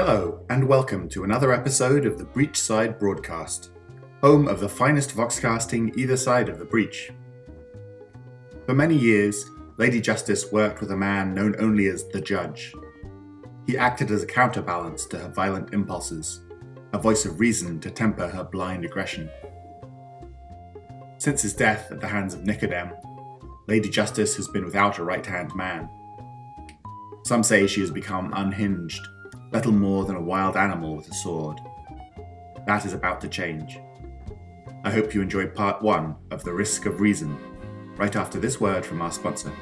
Hello, 0.00 0.44
and 0.48 0.68
welcome 0.68 1.08
to 1.08 1.24
another 1.24 1.52
episode 1.52 2.06
of 2.06 2.18
the 2.18 2.24
Breachside 2.24 3.00
Broadcast, 3.00 3.72
home 4.20 4.46
of 4.46 4.60
the 4.60 4.68
finest 4.68 5.10
voxcasting 5.10 5.92
either 5.98 6.16
side 6.16 6.48
of 6.48 6.60
the 6.60 6.64
breach. 6.64 7.10
For 8.64 8.74
many 8.74 8.94
years, 8.94 9.44
Lady 9.76 10.00
Justice 10.00 10.52
worked 10.52 10.80
with 10.80 10.92
a 10.92 10.96
man 10.96 11.34
known 11.34 11.56
only 11.58 11.88
as 11.88 12.06
the 12.10 12.20
Judge. 12.20 12.72
He 13.66 13.76
acted 13.76 14.12
as 14.12 14.22
a 14.22 14.26
counterbalance 14.26 15.04
to 15.06 15.18
her 15.18 15.30
violent 15.30 15.74
impulses, 15.74 16.42
a 16.92 16.98
voice 16.98 17.24
of 17.24 17.40
reason 17.40 17.80
to 17.80 17.90
temper 17.90 18.28
her 18.28 18.44
blind 18.44 18.84
aggression. 18.84 19.28
Since 21.18 21.42
his 21.42 21.54
death 21.54 21.90
at 21.90 22.00
the 22.00 22.06
hands 22.06 22.34
of 22.34 22.42
Nicodem, 22.42 22.92
Lady 23.66 23.88
Justice 23.88 24.36
has 24.36 24.46
been 24.46 24.64
without 24.64 24.98
a 24.98 25.04
right 25.04 25.26
hand 25.26 25.56
man. 25.56 25.90
Some 27.24 27.42
say 27.42 27.66
she 27.66 27.80
has 27.80 27.90
become 27.90 28.32
unhinged 28.32 29.04
little 29.52 29.72
more 29.72 30.04
than 30.04 30.16
a 30.16 30.20
wild 30.20 30.56
animal 30.56 30.96
with 30.96 31.08
a 31.08 31.14
sword. 31.14 31.58
That 32.66 32.84
is 32.84 32.92
about 32.92 33.20
to 33.22 33.28
change. 33.28 33.80
I 34.84 34.90
hope 34.90 35.14
you 35.14 35.22
enjoyed 35.22 35.54
part 35.54 35.82
one 35.82 36.16
of 36.30 36.44
The 36.44 36.52
Risk 36.52 36.86
of 36.86 37.00
Reason, 37.00 37.36
right 37.96 38.14
after 38.14 38.38
this 38.38 38.60
word 38.60 38.84
from 38.84 39.00
our 39.02 39.10
sponsor. 39.10 39.52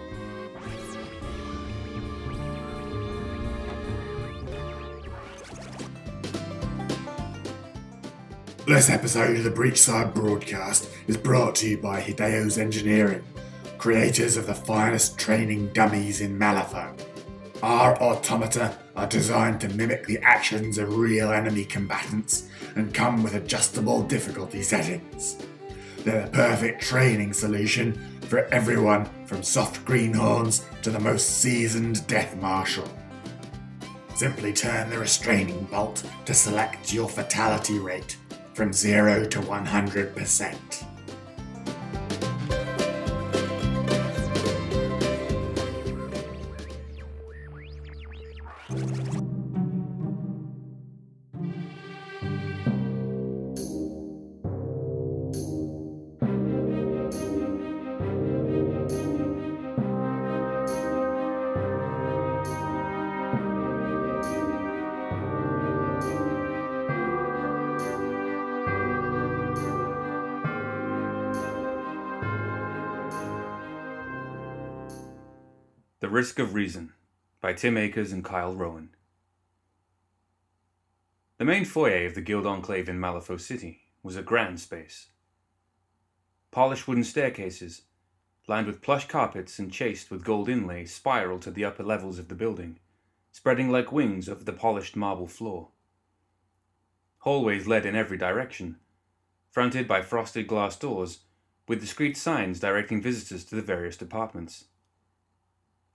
This 8.67 8.91
episode 8.91 9.37
of 9.37 9.45
the 9.45 9.51
Breachside 9.51 10.13
Broadcast 10.13 10.91
is 11.07 11.17
brought 11.17 11.55
to 11.57 11.69
you 11.69 11.79
by 11.79 12.01
Hideo's 12.01 12.59
Engineering, 12.59 13.23
creators 13.79 14.37
of 14.37 14.49
the 14.49 14.55
finest 14.55 15.17
training 15.17 15.73
dummies 15.73 16.21
in 16.21 16.37
Malifaux. 16.37 17.06
Our 17.67 18.01
automata 18.01 18.79
are 18.95 19.09
designed 19.09 19.61
to 19.63 19.69
mimic 19.71 20.07
the 20.07 20.21
actions 20.21 20.79
of 20.79 20.97
real 20.97 21.33
enemy 21.33 21.65
combatants 21.65 22.49
and 22.77 22.95
come 22.95 23.25
with 23.25 23.35
adjustable 23.35 24.05
difficulty 24.05 24.63
settings. 24.63 25.37
They're 26.05 26.27
the 26.27 26.31
perfect 26.31 26.81
training 26.81 27.33
solution 27.33 28.21
for 28.29 28.45
everyone 28.55 29.07
from 29.27 29.43
soft 29.43 29.85
greenhorns 29.85 30.65
to 30.83 30.91
the 30.91 31.01
most 31.01 31.41
seasoned 31.41 32.07
death 32.07 32.37
marshal. 32.37 32.89
Simply 34.15 34.53
turn 34.53 34.89
the 34.89 35.01
restraining 35.01 35.65
bolt 35.65 36.09
to 36.25 36.35
select 36.35 36.93
your 36.93 37.09
fatality 37.09 37.81
rate 37.81 38.17
from 38.55 38.73
0 38.73 39.25
to 39.25 39.41
100%. 39.41 40.96
Risk 76.17 76.39
of 76.39 76.55
Reason 76.55 76.95
by 77.43 77.53
Tim 77.53 77.77
Akers 77.77 78.11
and 78.11 78.25
Kyle 78.25 78.55
Rowan. 78.55 78.89
The 81.37 81.45
main 81.45 81.67
foyer 81.67 82.07
of 82.07 82.15
the 82.15 82.23
Guild 82.23 82.47
Enclave 82.47 82.89
in 82.89 82.99
Malifaux 82.99 83.39
City 83.39 83.83
was 84.03 84.17
a 84.17 84.23
grand 84.23 84.59
space. 84.59 85.09
Polished 86.51 86.89
wooden 86.89 87.05
staircases, 87.05 87.83
lined 88.49 88.67
with 88.67 88.81
plush 88.81 89.07
carpets 89.07 89.59
and 89.59 89.71
chased 89.71 90.11
with 90.11 90.25
gold 90.25 90.49
inlay, 90.49 90.87
spiraled 90.87 91.43
to 91.43 91.51
the 91.51 91.67
upper 91.67 91.83
levels 91.83 92.19
of 92.19 92.29
the 92.29 92.35
building, 92.35 92.79
spreading 93.31 93.71
like 93.71 93.93
wings 93.93 94.27
over 94.27 94.43
the 94.43 94.55
polished 94.55 94.97
marble 94.97 95.29
floor. 95.29 95.69
Hallways 97.19 97.67
led 97.67 97.85
in 97.85 97.95
every 97.95 98.17
direction, 98.17 98.77
fronted 99.51 99.87
by 99.87 100.01
frosted 100.01 100.47
glass 100.47 100.79
doors 100.79 101.19
with 101.69 101.83
discreet 101.83 102.17
signs 102.17 102.59
directing 102.59 103.03
visitors 103.03 103.45
to 103.45 103.55
the 103.55 103.61
various 103.61 103.99
departments. 103.99 104.65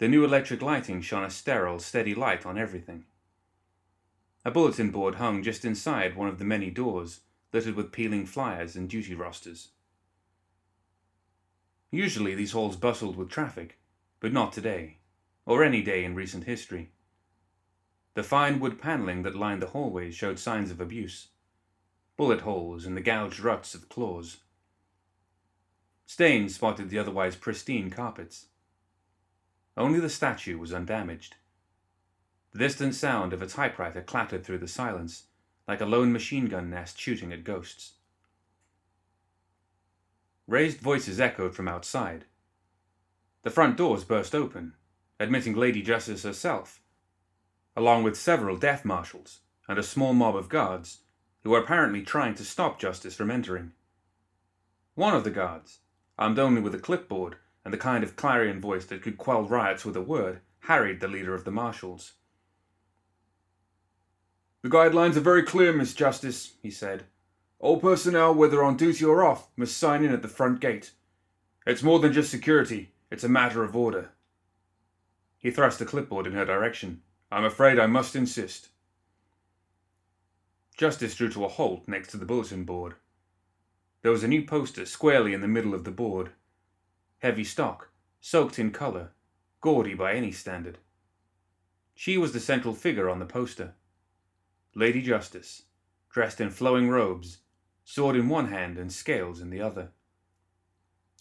The 0.01 0.07
new 0.07 0.25
electric 0.25 0.63
lighting 0.63 1.01
shone 1.01 1.23
a 1.23 1.29
sterile, 1.29 1.77
steady 1.77 2.15
light 2.15 2.43
on 2.43 2.57
everything. 2.57 3.05
A 4.43 4.49
bulletin 4.49 4.89
board 4.89 5.13
hung 5.13 5.43
just 5.43 5.63
inside 5.63 6.15
one 6.15 6.27
of 6.27 6.39
the 6.39 6.43
many 6.43 6.71
doors, 6.71 7.19
littered 7.53 7.75
with 7.75 7.91
peeling 7.91 8.25
flyers 8.25 8.75
and 8.75 8.89
duty 8.89 9.13
rosters. 9.13 9.67
Usually 11.91 12.33
these 12.33 12.53
halls 12.53 12.77
bustled 12.77 13.15
with 13.15 13.29
traffic, 13.29 13.77
but 14.19 14.33
not 14.33 14.53
today, 14.53 14.97
or 15.45 15.63
any 15.63 15.83
day 15.83 16.03
in 16.03 16.15
recent 16.15 16.45
history. 16.45 16.89
The 18.15 18.23
fine 18.23 18.59
wood 18.59 18.81
paneling 18.81 19.21
that 19.21 19.35
lined 19.35 19.61
the 19.61 19.67
hallways 19.67 20.15
showed 20.15 20.39
signs 20.39 20.71
of 20.71 20.81
abuse 20.81 21.27
bullet 22.17 22.41
holes 22.41 22.87
and 22.87 22.97
the 22.97 23.01
gouged 23.01 23.39
ruts 23.39 23.75
of 23.75 23.87
claws. 23.87 24.37
Stains 26.07 26.55
spotted 26.55 26.89
the 26.89 26.97
otherwise 26.97 27.35
pristine 27.35 27.91
carpets. 27.91 28.47
Only 29.77 29.99
the 29.99 30.09
statue 30.09 30.57
was 30.57 30.73
undamaged. 30.73 31.35
The 32.51 32.59
distant 32.59 32.95
sound 32.95 33.31
of 33.31 33.41
a 33.41 33.47
typewriter 33.47 34.01
clattered 34.01 34.43
through 34.43 34.57
the 34.57 34.67
silence, 34.67 35.23
like 35.67 35.79
a 35.79 35.85
lone 35.85 36.11
machine 36.11 36.47
gun 36.47 36.69
nest 36.69 36.99
shooting 36.99 37.31
at 37.31 37.45
ghosts. 37.45 37.93
Raised 40.47 40.79
voices 40.79 41.19
echoed 41.19 41.55
from 41.55 41.69
outside. 41.69 42.25
The 43.43 43.49
front 43.49 43.77
doors 43.77 44.03
burst 44.03 44.35
open, 44.35 44.73
admitting 45.19 45.55
Lady 45.55 45.81
Justice 45.81 46.23
herself, 46.23 46.81
along 47.75 48.03
with 48.03 48.17
several 48.17 48.57
death 48.57 48.83
marshals 48.83 49.39
and 49.67 49.79
a 49.79 49.83
small 49.83 50.13
mob 50.13 50.35
of 50.35 50.49
guards 50.49 50.99
who 51.43 51.51
were 51.51 51.59
apparently 51.59 52.01
trying 52.01 52.35
to 52.35 52.43
stop 52.43 52.79
Justice 52.79 53.15
from 53.15 53.31
entering. 53.31 53.71
One 54.95 55.15
of 55.15 55.23
the 55.23 55.31
guards, 55.31 55.79
armed 56.19 56.37
only 56.37 56.61
with 56.61 56.75
a 56.75 56.79
clipboard, 56.79 57.37
and 57.63 57.73
the 57.73 57.77
kind 57.77 58.03
of 58.03 58.15
clarion 58.15 58.59
voice 58.59 58.85
that 58.85 59.01
could 59.01 59.17
quell 59.17 59.43
riots 59.43 59.85
with 59.85 59.95
a 59.95 60.01
word, 60.01 60.39
harried 60.61 60.99
the 60.99 61.07
leader 61.07 61.33
of 61.33 61.43
the 61.43 61.51
marshals. 61.51 62.13
The 64.61 64.69
guidelines 64.69 65.15
are 65.15 65.21
very 65.21 65.43
clear, 65.43 65.73
Miss 65.73 65.93
Justice, 65.93 66.53
he 66.61 66.69
said. 66.69 67.03
All 67.59 67.79
personnel, 67.79 68.33
whether 68.33 68.63
on 68.63 68.77
duty 68.77 69.05
or 69.05 69.23
off, 69.23 69.47
must 69.55 69.77
sign 69.77 70.03
in 70.03 70.11
at 70.11 70.21
the 70.21 70.27
front 70.27 70.59
gate. 70.59 70.91
It's 71.65 71.83
more 71.83 71.99
than 71.99 72.13
just 72.13 72.31
security, 72.31 72.91
it's 73.09 73.23
a 73.23 73.29
matter 73.29 73.63
of 73.63 73.75
order. 73.75 74.09
He 75.37 75.51
thrust 75.51 75.81
a 75.81 75.85
clipboard 75.85 76.27
in 76.27 76.33
her 76.33 76.45
direction. 76.45 77.01
I'm 77.31 77.45
afraid 77.45 77.79
I 77.79 77.87
must 77.87 78.15
insist. 78.15 78.69
Justice 80.77 81.15
drew 81.15 81.29
to 81.29 81.45
a 81.45 81.47
halt 81.47 81.87
next 81.87 82.09
to 82.09 82.17
the 82.17 82.25
bulletin 82.25 82.63
board. 82.63 82.95
There 84.01 84.11
was 84.11 84.23
a 84.23 84.27
new 84.27 84.43
poster 84.43 84.85
squarely 84.85 85.33
in 85.33 85.41
the 85.41 85.47
middle 85.47 85.73
of 85.73 85.83
the 85.83 85.91
board 85.91 86.31
heavy 87.21 87.43
stock, 87.43 87.89
soaked 88.19 88.57
in 88.57 88.71
colour, 88.71 89.11
gaudy 89.61 89.93
by 89.93 90.13
any 90.13 90.31
standard. 90.31 90.79
She 91.93 92.17
was 92.17 92.33
the 92.33 92.39
central 92.39 92.73
figure 92.73 93.11
on 93.11 93.19
the 93.19 93.27
poster. 93.27 93.75
Lady 94.73 95.03
Justice, 95.03 95.63
dressed 96.09 96.41
in 96.41 96.49
flowing 96.49 96.89
robes, 96.89 97.37
sword 97.83 98.15
in 98.15 98.27
one 98.27 98.47
hand 98.47 98.79
and 98.79 98.91
scales 98.91 99.39
in 99.39 99.51
the 99.51 99.61
other. 99.61 99.89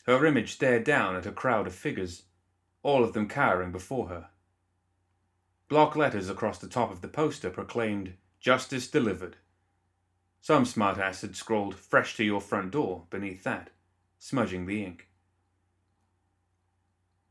Her 0.06 0.24
image 0.24 0.52
stared 0.52 0.84
down 0.84 1.16
at 1.16 1.26
a 1.26 1.32
crowd 1.32 1.66
of 1.66 1.74
figures, 1.74 2.22
all 2.82 3.04
of 3.04 3.12
them 3.12 3.28
cowering 3.28 3.70
before 3.70 4.08
her. 4.08 4.28
Block 5.68 5.96
letters 5.96 6.30
across 6.30 6.58
the 6.58 6.66
top 6.66 6.90
of 6.90 7.02
the 7.02 7.08
poster 7.08 7.50
proclaimed 7.50 8.14
Justice 8.40 8.88
Delivered. 8.88 9.36
Some 10.40 10.64
smartass 10.64 11.20
had 11.20 11.36
scrawled 11.36 11.74
Fresh 11.74 12.16
to 12.16 12.24
your 12.24 12.40
front 12.40 12.70
door 12.70 13.04
beneath 13.10 13.44
that, 13.44 13.68
smudging 14.18 14.64
the 14.64 14.82
ink. 14.82 15.09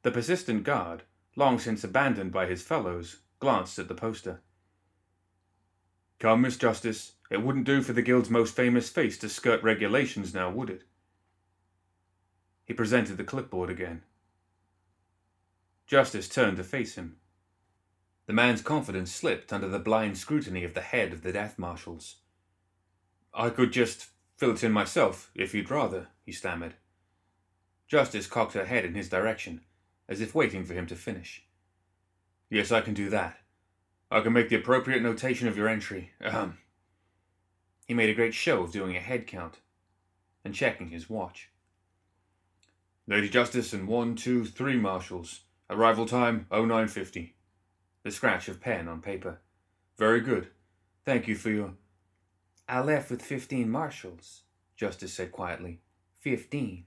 The 0.01 0.11
persistent 0.11 0.63
guard, 0.63 1.03
long 1.35 1.59
since 1.59 1.83
abandoned 1.83 2.31
by 2.31 2.45
his 2.45 2.61
fellows, 2.61 3.17
glanced 3.39 3.77
at 3.79 3.89
the 3.89 3.95
poster. 3.95 4.39
Come, 6.19 6.41
Miss 6.41 6.57
Justice, 6.57 7.13
it 7.29 7.41
wouldn't 7.41 7.65
do 7.65 7.81
for 7.81 7.91
the 7.91 8.01
Guild's 8.01 8.29
most 8.29 8.55
famous 8.55 8.89
face 8.89 9.17
to 9.19 9.29
skirt 9.29 9.61
regulations 9.61 10.33
now, 10.33 10.49
would 10.49 10.69
it? 10.69 10.83
He 12.63 12.73
presented 12.73 13.17
the 13.17 13.23
clipboard 13.25 13.69
again. 13.69 14.03
Justice 15.85 16.29
turned 16.29 16.57
to 16.57 16.63
face 16.63 16.95
him. 16.95 17.17
The 18.25 18.33
man's 18.33 18.61
confidence 18.61 19.11
slipped 19.11 19.51
under 19.51 19.67
the 19.67 19.79
blind 19.79 20.17
scrutiny 20.17 20.63
of 20.63 20.75
the 20.75 20.81
head 20.81 21.11
of 21.11 21.23
the 21.23 21.33
death 21.33 21.57
marshals. 21.57 22.17
I 23.33 23.49
could 23.49 23.73
just 23.73 24.07
fill 24.37 24.51
it 24.51 24.63
in 24.63 24.71
myself, 24.71 25.31
if 25.35 25.53
you'd 25.53 25.71
rather, 25.71 26.07
he 26.23 26.31
stammered. 26.31 26.75
Justice 27.87 28.27
cocked 28.27 28.53
her 28.53 28.65
head 28.65 28.85
in 28.85 28.93
his 28.93 29.09
direction 29.09 29.61
as 30.09 30.19
if 30.19 30.35
waiting 30.35 30.65
for 30.65 30.73
him 30.73 30.87
to 30.87 30.95
finish. 30.95 31.43
Yes, 32.49 32.71
I 32.71 32.81
can 32.81 32.93
do 32.95 33.09
that. 33.11 33.37
I 34.11 34.21
can 34.21 34.33
make 34.33 34.49
the 34.49 34.55
appropriate 34.55 35.03
notation 35.03 35.47
of 35.47 35.55
your 35.55 35.69
entry. 35.69 36.11
Ahem. 36.19 36.57
He 37.87 37.93
made 37.93 38.09
a 38.09 38.15
great 38.15 38.33
show 38.33 38.63
of 38.63 38.71
doing 38.71 38.97
a 38.97 38.99
head 38.99 39.27
count 39.27 39.59
and 40.43 40.53
checking 40.53 40.89
his 40.89 41.09
watch. 41.09 41.49
Lady 43.07 43.29
Justice 43.29 43.71
and 43.71 43.87
one, 43.87 44.15
two, 44.15 44.45
three 44.45 44.77
marshals. 44.77 45.41
Arrival 45.69 46.07
time 46.07 46.47
0950. 46.51 47.35
The 48.03 48.11
scratch 48.11 48.47
of 48.47 48.59
pen 48.59 48.87
on 48.87 49.01
paper. 49.01 49.39
Very 49.97 50.21
good. 50.21 50.47
Thank 51.05 51.27
you 51.27 51.35
for 51.35 51.51
your. 51.51 51.73
I 52.67 52.81
left 52.81 53.11
with 53.11 53.21
fifteen 53.21 53.69
marshals, 53.69 54.43
Justice 54.75 55.13
said 55.13 55.31
quietly. 55.31 55.81
Fifteen. 56.19 56.85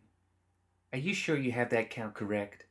Are 0.92 0.98
you 0.98 1.14
sure 1.14 1.36
you 1.36 1.52
have 1.52 1.70
that 1.70 1.90
count 1.90 2.14
correct? 2.14 2.66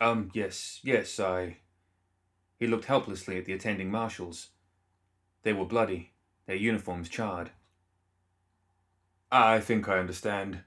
Um, 0.00 0.30
yes, 0.34 0.80
yes, 0.82 1.20
I. 1.20 1.58
He 2.58 2.66
looked 2.66 2.86
helplessly 2.86 3.38
at 3.38 3.44
the 3.44 3.52
attending 3.52 3.90
marshals. 3.90 4.48
They 5.42 5.52
were 5.52 5.64
bloody, 5.64 6.12
their 6.46 6.56
uniforms 6.56 7.08
charred. 7.08 7.50
I 9.30 9.60
think 9.60 9.88
I 9.88 9.98
understand. 9.98 10.60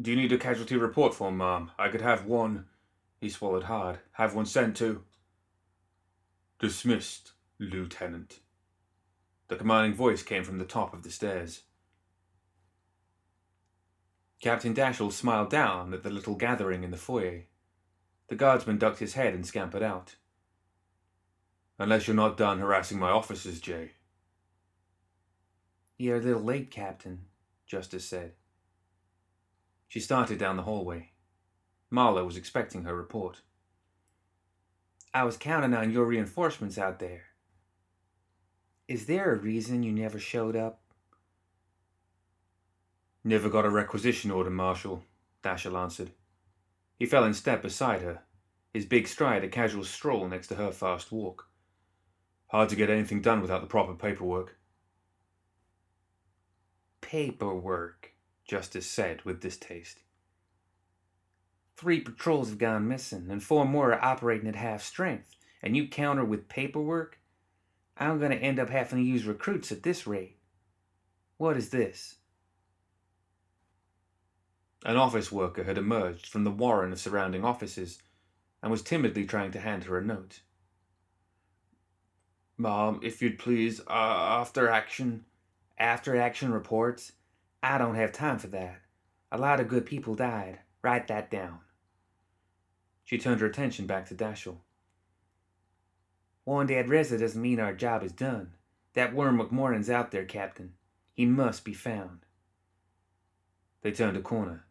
Do 0.00 0.10
you 0.10 0.16
need 0.16 0.32
a 0.32 0.38
casualty 0.38 0.76
report 0.76 1.14
form, 1.14 1.38
ma'am? 1.38 1.70
I 1.78 1.88
could 1.88 2.00
have 2.00 2.26
one. 2.26 2.66
He 3.20 3.28
swallowed 3.28 3.64
hard. 3.64 3.98
Have 4.12 4.34
one 4.34 4.46
sent 4.46 4.76
to. 4.76 5.02
Dismissed, 6.58 7.32
Lieutenant. 7.58 8.40
The 9.48 9.56
commanding 9.56 9.94
voice 9.94 10.22
came 10.22 10.44
from 10.44 10.58
the 10.58 10.64
top 10.64 10.92
of 10.92 11.02
the 11.02 11.10
stairs. 11.10 11.62
Captain 14.40 14.74
Dashel 14.74 15.12
smiled 15.12 15.50
down 15.50 15.92
at 15.92 16.02
the 16.02 16.10
little 16.10 16.36
gathering 16.36 16.84
in 16.84 16.90
the 16.90 16.96
foyer. 16.96 17.44
The 18.28 18.36
guardsman 18.36 18.78
ducked 18.78 18.98
his 18.98 19.14
head 19.14 19.34
and 19.34 19.46
scampered 19.46 19.82
out. 19.82 20.16
Unless 21.78 22.06
you're 22.06 22.16
not 22.16 22.36
done 22.36 22.58
harassing 22.58 22.98
my 22.98 23.10
officers, 23.10 23.60
Jay. 23.60 23.92
You're 25.96 26.18
a 26.18 26.20
little 26.20 26.42
late, 26.42 26.70
Captain, 26.70 27.24
Justice 27.66 28.04
said. 28.04 28.32
She 29.88 30.00
started 30.00 30.38
down 30.38 30.56
the 30.56 30.62
hallway. 30.62 31.12
Marlowe 31.90 32.24
was 32.24 32.36
expecting 32.36 32.84
her 32.84 32.94
report. 32.94 33.40
I 35.14 35.24
was 35.24 35.38
counting 35.38 35.72
on 35.72 35.90
your 35.90 36.04
reinforcements 36.04 36.76
out 36.76 36.98
there. 36.98 37.22
Is 38.86 39.06
there 39.06 39.32
a 39.32 39.38
reason 39.38 39.82
you 39.82 39.92
never 39.92 40.18
showed 40.18 40.54
up? 40.54 40.80
Never 43.24 43.48
got 43.48 43.64
a 43.64 43.70
requisition 43.70 44.30
order, 44.30 44.50
Marshal, 44.50 45.02
Dashel 45.42 45.80
answered. 45.80 46.10
He 46.98 47.06
fell 47.06 47.24
in 47.24 47.32
step 47.32 47.62
beside 47.62 48.02
her, 48.02 48.22
his 48.74 48.84
big 48.84 49.06
stride 49.06 49.44
a 49.44 49.48
casual 49.48 49.84
stroll 49.84 50.28
next 50.28 50.48
to 50.48 50.56
her 50.56 50.72
fast 50.72 51.12
walk. 51.12 51.48
Hard 52.48 52.68
to 52.70 52.76
get 52.76 52.90
anything 52.90 53.20
done 53.20 53.40
without 53.40 53.60
the 53.60 53.66
proper 53.66 53.94
paperwork. 53.94 54.56
Paperwork, 57.00 58.14
Justice 58.44 58.86
said 58.86 59.22
with 59.22 59.40
distaste. 59.40 60.00
Three 61.76 62.00
patrols 62.00 62.48
have 62.48 62.58
gone 62.58 62.88
missing, 62.88 63.28
and 63.30 63.42
four 63.42 63.64
more 63.64 63.92
are 63.92 64.04
operating 64.04 64.48
at 64.48 64.56
half 64.56 64.82
strength, 64.82 65.36
and 65.62 65.76
you 65.76 65.86
counter 65.86 66.24
with 66.24 66.48
paperwork? 66.48 67.20
I'm 67.96 68.18
going 68.18 68.32
to 68.32 68.36
end 68.36 68.58
up 68.58 68.70
having 68.70 68.98
to 68.98 69.04
use 69.04 69.24
recruits 69.24 69.70
at 69.70 69.84
this 69.84 70.06
rate. 70.06 70.38
What 71.36 71.56
is 71.56 71.70
this? 71.70 72.16
An 74.84 74.96
office 74.96 75.32
worker 75.32 75.64
had 75.64 75.76
emerged 75.76 76.26
from 76.26 76.44
the 76.44 76.50
warren 76.50 76.92
of 76.92 77.00
surrounding 77.00 77.44
offices 77.44 77.98
and 78.62 78.70
was 78.70 78.82
timidly 78.82 79.24
trying 79.24 79.50
to 79.52 79.60
hand 79.60 79.84
her 79.84 79.98
a 79.98 80.04
note. 80.04 80.40
Mom, 82.56 83.00
if 83.02 83.22
you'd 83.22 83.38
please, 83.38 83.80
uh, 83.88 83.92
after 84.40 84.68
action. 84.68 85.24
After 85.78 86.16
action 86.16 86.52
reports? 86.52 87.12
I 87.62 87.78
don't 87.78 87.94
have 87.94 88.12
time 88.12 88.38
for 88.38 88.48
that. 88.48 88.80
A 89.30 89.38
lot 89.38 89.60
of 89.60 89.68
good 89.68 89.86
people 89.86 90.14
died. 90.14 90.60
Write 90.82 91.06
that 91.08 91.30
down. 91.30 91.60
She 93.04 93.18
turned 93.18 93.40
her 93.40 93.46
attention 93.46 93.86
back 93.86 94.06
to 94.08 94.14
Dashel. 94.14 94.58
One 96.44 96.66
dead 96.66 96.88
resident 96.88 97.20
doesn't 97.20 97.42
mean 97.42 97.60
our 97.60 97.74
job 97.74 98.02
is 98.02 98.12
done. 98.12 98.54
That 98.94 99.14
worm 99.14 99.38
McMourning's 99.38 99.90
out 99.90 100.10
there, 100.10 100.24
Captain. 100.24 100.74
He 101.12 101.26
must 101.26 101.64
be 101.64 101.74
found. 101.74 102.20
They 103.82 103.92
turned 103.92 104.16
a 104.16 104.20
corner. 104.20 104.64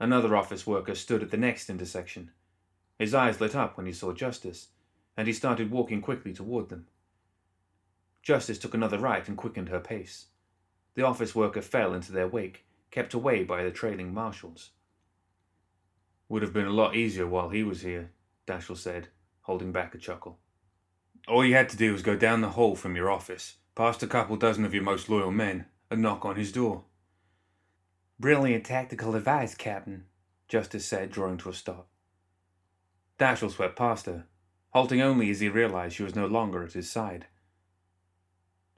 Another 0.00 0.36
office 0.36 0.66
worker 0.66 0.94
stood 0.94 1.22
at 1.22 1.30
the 1.30 1.36
next 1.36 1.68
intersection. 1.68 2.30
His 2.98 3.14
eyes 3.14 3.40
lit 3.40 3.56
up 3.56 3.76
when 3.76 3.86
he 3.86 3.92
saw 3.92 4.12
Justice, 4.12 4.68
and 5.16 5.26
he 5.26 5.32
started 5.32 5.70
walking 5.70 6.00
quickly 6.00 6.32
toward 6.32 6.68
them. 6.68 6.86
Justice 8.22 8.58
took 8.58 8.74
another 8.74 8.98
right 8.98 9.26
and 9.26 9.36
quickened 9.36 9.68
her 9.68 9.80
pace. 9.80 10.26
The 10.94 11.02
office 11.04 11.34
worker 11.34 11.62
fell 11.62 11.94
into 11.94 12.12
their 12.12 12.28
wake, 12.28 12.66
kept 12.90 13.14
away 13.14 13.44
by 13.44 13.62
the 13.62 13.70
trailing 13.70 14.12
marshals. 14.12 14.70
Would 16.28 16.42
have 16.42 16.52
been 16.52 16.66
a 16.66 16.70
lot 16.70 16.94
easier 16.94 17.26
while 17.26 17.48
he 17.48 17.62
was 17.62 17.82
here, 17.82 18.10
Dashel 18.46 18.76
said, 18.76 19.08
holding 19.42 19.72
back 19.72 19.94
a 19.94 19.98
chuckle. 19.98 20.38
All 21.26 21.44
you 21.44 21.54
had 21.54 21.68
to 21.70 21.76
do 21.76 21.92
was 21.92 22.02
go 22.02 22.16
down 22.16 22.40
the 22.40 22.50
hall 22.50 22.76
from 22.76 22.96
your 22.96 23.10
office, 23.10 23.56
past 23.74 24.02
a 24.02 24.06
couple 24.06 24.36
dozen 24.36 24.64
of 24.64 24.74
your 24.74 24.82
most 24.82 25.08
loyal 25.08 25.30
men, 25.30 25.66
and 25.90 26.02
knock 26.02 26.24
on 26.24 26.36
his 26.36 26.52
door. 26.52 26.84
Brilliant 28.20 28.66
tactical 28.66 29.14
advice, 29.14 29.54
Captain, 29.54 30.06
Justice 30.48 30.84
said, 30.84 31.12
drawing 31.12 31.36
to 31.38 31.50
a 31.50 31.52
stop. 31.52 31.86
Dashel 33.16 33.50
swept 33.50 33.76
past 33.76 34.06
her, 34.06 34.26
halting 34.70 35.00
only 35.00 35.30
as 35.30 35.38
he 35.38 35.48
realized 35.48 35.94
she 35.94 36.02
was 36.02 36.16
no 36.16 36.26
longer 36.26 36.64
at 36.64 36.72
his 36.72 36.90
side. 36.90 37.26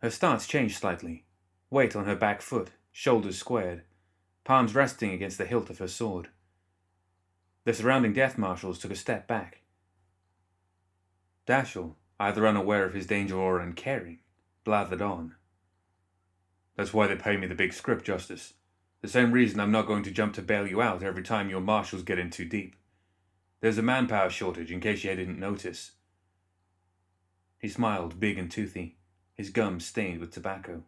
Her 0.03 0.11
stance 0.11 0.47
changed 0.47 0.77
slightly, 0.77 1.25
weight 1.71 1.97
on 1.97 2.05
her 2.05 2.17
back 2.17 2.43
foot, 2.43 2.71
shoulders 2.93 3.39
squared, 3.39 3.83
palms 4.45 4.75
resting 4.75 5.13
against 5.13 5.39
the 5.39 5.47
hilt 5.47 5.71
of 5.71 5.79
her 5.79 5.89
sword. 5.89 6.29
The 7.65 7.73
surrounding 7.73 8.13
death 8.13 8.37
marshals 8.37 8.79
took 8.79 8.91
a 8.91 8.97
step 8.97 9.27
back. 9.27 9.63
Dashel, 11.47 11.95
either 12.19 12.47
unaware 12.47 12.85
of 12.85 12.93
his 12.93 13.07
danger 13.07 13.37
or 13.37 13.59
uncaring, 13.59 14.19
blathered 14.67 15.01
on. 15.01 15.35
That's 16.77 16.93
why 16.93 17.07
they 17.07 17.17
pay 17.17 17.39
me 17.39 17.47
the 17.47 17.55
big 17.55 17.73
scrip, 17.73 18.03
Justice. 18.03 18.55
The 19.00 19.08
same 19.08 19.32
reason 19.32 19.60
I'm 19.60 19.72
not 19.72 19.86
going 19.86 20.03
to 20.05 20.10
jump 20.10 20.34
to 20.34 20.43
bail 20.43 20.67
you 20.67 20.82
out 20.82 21.03
every 21.03 21.22
time 21.22 21.48
your 21.48 21.60
marshals 21.60 22.03
get 22.03 22.19
in 22.19 22.31
too 22.31 22.44
deep. 22.44 22.77
There's 23.60 23.79
a 23.79 23.82
manpower 23.82 24.31
shortage 24.31 24.70
in 24.70 24.81
case 24.81 25.05
you 25.05 25.15
didn't 25.15 25.39
notice. 25.39 25.93
He 27.58 27.69
smiled, 27.69 28.20
big 28.20 28.39
and 28.39 28.51
toothy, 28.51 28.96
his 29.34 29.51
gums 29.51 29.86
stained 29.86 30.20
with 30.20 30.32
tobacco. 30.32 30.82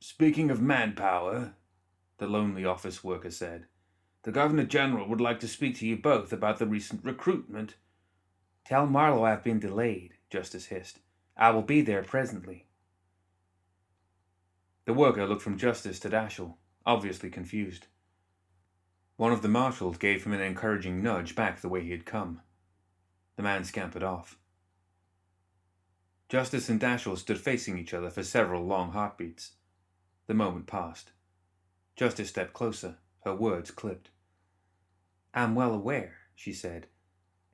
Speaking 0.00 0.50
of 0.50 0.62
manpower, 0.62 1.54
the 2.18 2.26
lonely 2.26 2.64
office 2.64 3.02
worker 3.02 3.30
said, 3.30 3.66
the 4.22 4.32
Governor 4.32 4.64
General 4.64 5.08
would 5.08 5.20
like 5.20 5.40
to 5.40 5.48
speak 5.48 5.76
to 5.76 5.86
you 5.86 5.96
both 5.96 6.32
about 6.32 6.58
the 6.58 6.66
recent 6.66 7.04
recruitment. 7.04 7.76
Tell 8.64 8.86
Marlowe 8.86 9.24
I've 9.24 9.44
been 9.44 9.58
delayed, 9.58 10.14
Justice 10.28 10.66
hissed. 10.66 11.00
I 11.36 11.50
will 11.50 11.62
be 11.62 11.80
there 11.80 12.02
presently. 12.02 12.66
The 14.84 14.92
worker 14.92 15.26
looked 15.26 15.42
from 15.42 15.58
Justice 15.58 16.00
to 16.00 16.10
Dashel, 16.10 16.54
obviously 16.88 17.28
confused. 17.28 17.86
One 19.18 19.30
of 19.30 19.42
the 19.42 19.48
marshals 19.48 19.98
gave 19.98 20.24
him 20.24 20.32
an 20.32 20.40
encouraging 20.40 21.02
nudge 21.02 21.36
back 21.36 21.60
the 21.60 21.68
way 21.68 21.82
he 21.82 21.90
had 21.90 22.06
come. 22.06 22.40
The 23.36 23.42
man 23.42 23.64
scampered 23.64 24.02
off. 24.02 24.38
Justice 26.30 26.70
and 26.70 26.80
Dashel 26.80 27.18
stood 27.18 27.38
facing 27.38 27.78
each 27.78 27.92
other 27.92 28.08
for 28.08 28.22
several 28.22 28.64
long 28.64 28.92
heartbeats. 28.92 29.52
The 30.28 30.34
moment 30.34 30.66
passed. 30.66 31.12
Justice 31.94 32.30
stepped 32.30 32.54
closer, 32.54 32.96
her 33.24 33.34
words 33.34 33.70
clipped. 33.70 34.08
I'm 35.34 35.54
well 35.54 35.74
aware, 35.74 36.14
she 36.34 36.54
said, 36.54 36.86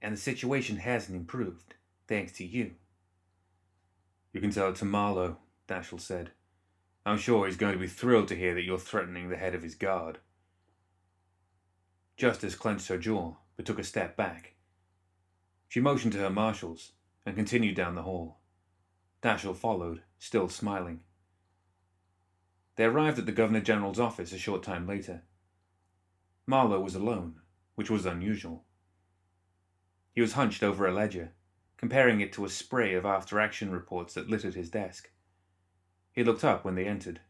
and 0.01 0.15
the 0.15 0.21
situation 0.21 0.77
hasn't 0.77 1.17
improved, 1.17 1.75
thanks 2.07 2.33
to 2.33 2.45
you. 2.45 2.73
You 4.33 4.41
can 4.41 4.51
tell 4.51 4.69
it 4.69 4.77
to 4.77 4.85
Marlowe, 4.85 5.39
Dashel 5.67 6.01
said. 6.01 6.31
I'm 7.07 7.19
sure 7.19 7.47
he's 7.47 7.57
going 7.57 7.75
to 7.75 7.79
be 7.79 7.87
thrilled 7.87 8.29
to 8.29 8.37
hear 8.37 8.55
that 8.55 8.65
you're 8.65 8.79
threatening 8.79 9.29
the 9.29 9.37
head 9.37 9.55
of 9.55 9.63
his 9.63 9.75
guard. 9.75 10.19
Justice 12.17 12.55
clenched 12.55 12.89
her 12.89 12.99
jaw, 12.99 13.37
but 13.57 13.67
took 13.67 13.79
a 13.79 13.85
step 13.85 14.17
back. 14.17 14.55
She 15.69 15.81
motioned 15.81 16.13
to 16.15 16.21
her 16.21 16.31
marshals 16.31 16.93
and 17.27 17.37
continued 17.37 17.75
down 17.75 17.95
the 17.95 18.03
hall. 18.03 18.39
Dashel 19.23 19.57
followed, 19.57 20.03
still 20.19 20.49
smiling. 20.49 21.01
They 22.77 22.85
arrived 22.85 23.19
at 23.19 23.27
the 23.27 23.33
Governor 23.33 23.61
General's 23.61 24.01
office 24.01 24.33
a 24.33 24.39
short 24.39 24.63
time 24.63 24.87
later. 24.87 25.23
Marlowe 26.47 26.81
was 26.81 26.95
alone, 26.95 27.41
which 27.75 27.91
was 27.91 28.07
unusual. 28.07 28.65
He 30.13 30.21
was 30.21 30.35
hunched 30.35 30.63
over 30.63 30.87
a 30.87 30.93
ledger, 30.93 31.33
comparing 31.77 32.21
it 32.21 32.33
to 32.35 32.45
a 32.45 32.51
spray 32.51 32.95
of 32.95 33.05
after 33.05 33.41
action 33.41 33.71
reports 33.71 34.15
that 34.15 34.29
littered 34.29 34.55
his 34.55 34.71
desk. 34.71 35.11
He 36.15 36.25
looked 36.25 36.45
up 36.45 36.65
when 36.65 36.75
they 36.75 36.87
entered. 36.87 37.21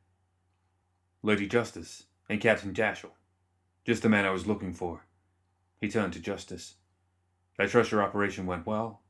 Lady 1.22 1.46
Justice 1.46 2.04
and 2.28 2.40
Captain 2.40 2.72
Dashel. 2.74 3.12
Just 3.84 4.02
the 4.02 4.08
man 4.08 4.24
I 4.24 4.30
was 4.30 4.46
looking 4.46 4.72
for. 4.72 5.06
He 5.80 5.88
turned 5.88 6.12
to 6.14 6.20
Justice. 6.20 6.74
I 7.58 7.66
trust 7.66 7.92
your 7.92 8.02
operation 8.02 8.46
went 8.46 8.66
well? 8.66 9.02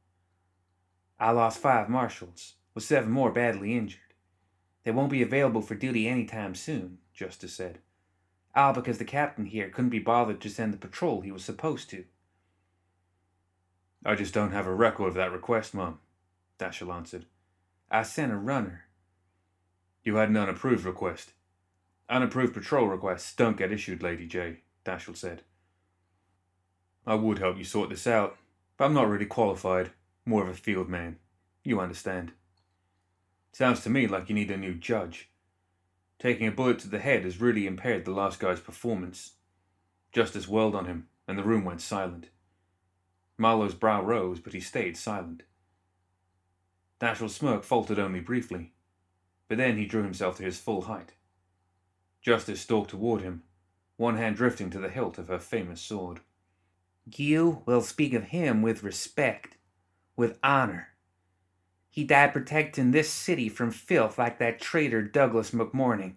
I 1.18 1.30
lost 1.30 1.58
five 1.58 1.88
marshals, 1.88 2.54
with 2.74 2.84
seven 2.84 3.10
more 3.10 3.30
badly 3.30 3.76
injured. 3.76 4.00
They 4.84 4.90
won't 4.90 5.10
be 5.10 5.22
available 5.22 5.62
for 5.62 5.74
duty 5.74 6.08
any 6.08 6.24
time 6.24 6.54
soon, 6.54 6.98
Justice 7.14 7.54
said. 7.54 7.78
All 8.54 8.72
because 8.72 8.98
the 8.98 9.04
captain 9.04 9.46
here 9.46 9.70
couldn't 9.70 9.90
be 9.90 9.98
bothered 9.98 10.40
to 10.42 10.50
send 10.50 10.72
the 10.72 10.78
patrol 10.78 11.20
he 11.20 11.32
was 11.32 11.44
supposed 11.44 11.90
to. 11.90 12.04
I 14.04 14.14
just 14.14 14.34
don't 14.34 14.52
have 14.52 14.66
a 14.66 14.74
record 14.74 15.08
of 15.08 15.14
that 15.14 15.32
request, 15.32 15.74
Mum, 15.74 15.98
Dashel 16.58 16.94
answered. 16.94 17.26
I 17.90 18.02
sent 18.02 18.32
a 18.32 18.36
runner. 18.36 18.84
You 20.04 20.16
had 20.16 20.28
an 20.28 20.36
unapproved 20.36 20.84
request. 20.84 21.32
Unapproved 22.10 22.52
patrol 22.52 22.88
requests 22.88 23.34
don't 23.34 23.56
get 23.56 23.72
issued, 23.72 24.02
Lady 24.02 24.26
J, 24.26 24.58
Dashel 24.84 25.16
said. 25.16 25.42
I 27.06 27.14
would 27.14 27.38
help 27.38 27.56
you 27.56 27.64
sort 27.64 27.88
this 27.88 28.06
out, 28.06 28.36
but 28.76 28.84
I'm 28.84 28.94
not 28.94 29.08
really 29.08 29.26
qualified. 29.26 29.90
More 30.26 30.42
of 30.42 30.48
a 30.48 30.54
field 30.54 30.88
man. 30.88 31.16
You 31.64 31.80
understand. 31.80 32.32
Sounds 33.52 33.80
to 33.82 33.90
me 33.90 34.06
like 34.06 34.28
you 34.28 34.34
need 34.34 34.50
a 34.50 34.56
new 34.56 34.74
judge. 34.74 35.30
Taking 36.18 36.46
a 36.46 36.52
bullet 36.52 36.78
to 36.80 36.88
the 36.88 36.98
head 36.98 37.24
has 37.24 37.40
really 37.40 37.66
impaired 37.66 38.04
the 38.04 38.10
last 38.10 38.38
guy's 38.38 38.60
performance. 38.60 39.32
Justice 40.12 40.46
whirled 40.46 40.74
on 40.74 40.86
him, 40.86 41.08
and 41.26 41.38
the 41.38 41.42
room 41.42 41.64
went 41.64 41.80
silent. 41.80 42.28
Marlowe's 43.38 43.74
brow 43.74 44.02
rose, 44.02 44.38
but 44.38 44.52
he 44.52 44.60
stayed 44.60 44.96
silent. 44.96 45.42
Dashel's 47.00 47.34
smirk 47.34 47.64
faltered 47.64 47.98
only 47.98 48.20
briefly, 48.20 48.72
but 49.48 49.58
then 49.58 49.76
he 49.76 49.86
drew 49.86 50.02
himself 50.02 50.36
to 50.36 50.42
his 50.42 50.58
full 50.58 50.82
height. 50.82 51.12
Justice 52.22 52.60
stalked 52.60 52.90
toward 52.90 53.22
him, 53.22 53.42
one 53.96 54.16
hand 54.16 54.36
drifting 54.36 54.70
to 54.70 54.78
the 54.78 54.88
hilt 54.88 55.18
of 55.18 55.28
her 55.28 55.38
famous 55.38 55.80
sword. 55.80 56.20
You 57.04 57.62
will 57.66 57.82
speak 57.82 58.14
of 58.14 58.24
him 58.24 58.62
with 58.62 58.82
respect, 58.82 59.56
with 60.16 60.38
honor. 60.42 60.88
He 61.90 62.04
died 62.04 62.32
protecting 62.32 62.90
this 62.90 63.10
city 63.10 63.48
from 63.48 63.70
filth 63.70 64.18
like 64.18 64.38
that 64.38 64.60
traitor 64.60 65.02
Douglas 65.02 65.50
McMourning. 65.50 66.14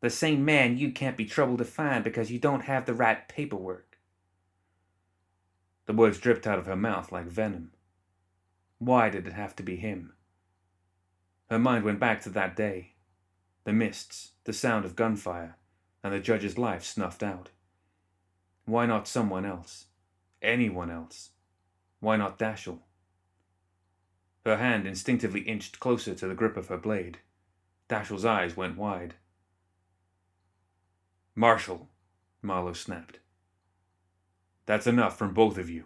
The 0.00 0.10
same 0.10 0.44
man 0.44 0.78
you 0.78 0.90
can't 0.90 1.16
be 1.16 1.26
troubled 1.26 1.58
to 1.58 1.64
find 1.64 2.02
because 2.02 2.32
you 2.32 2.40
don't 2.40 2.62
have 2.62 2.86
the 2.86 2.94
right 2.94 3.28
paperwork. 3.28 3.98
The 5.86 5.92
words 5.92 6.18
dripped 6.18 6.46
out 6.46 6.58
of 6.58 6.66
her 6.66 6.74
mouth 6.74 7.12
like 7.12 7.26
venom. 7.26 7.72
Why 8.78 9.10
did 9.10 9.26
it 9.28 9.34
have 9.34 9.54
to 9.56 9.62
be 9.62 9.76
him? 9.76 10.14
Her 11.52 11.58
mind 11.58 11.84
went 11.84 12.00
back 12.00 12.22
to 12.22 12.30
that 12.30 12.56
day. 12.56 12.94
The 13.64 13.74
mists, 13.74 14.30
the 14.44 14.54
sound 14.54 14.86
of 14.86 14.96
gunfire, 14.96 15.58
and 16.02 16.10
the 16.10 16.18
judge's 16.18 16.56
life 16.56 16.82
snuffed 16.82 17.22
out. 17.22 17.50
Why 18.64 18.86
not 18.86 19.06
someone 19.06 19.44
else? 19.44 19.88
Anyone 20.40 20.90
else? 20.90 21.32
Why 22.00 22.16
not 22.16 22.38
Dashel? 22.38 22.78
Her 24.46 24.56
hand 24.56 24.86
instinctively 24.86 25.42
inched 25.42 25.78
closer 25.78 26.14
to 26.14 26.26
the 26.26 26.34
grip 26.34 26.56
of 26.56 26.68
her 26.68 26.78
blade. 26.78 27.18
Dashel's 27.86 28.24
eyes 28.24 28.56
went 28.56 28.78
wide. 28.78 29.16
Marshal, 31.34 31.90
Marlowe 32.40 32.72
snapped. 32.72 33.18
That's 34.64 34.86
enough 34.86 35.18
from 35.18 35.34
both 35.34 35.58
of 35.58 35.68
you. 35.68 35.84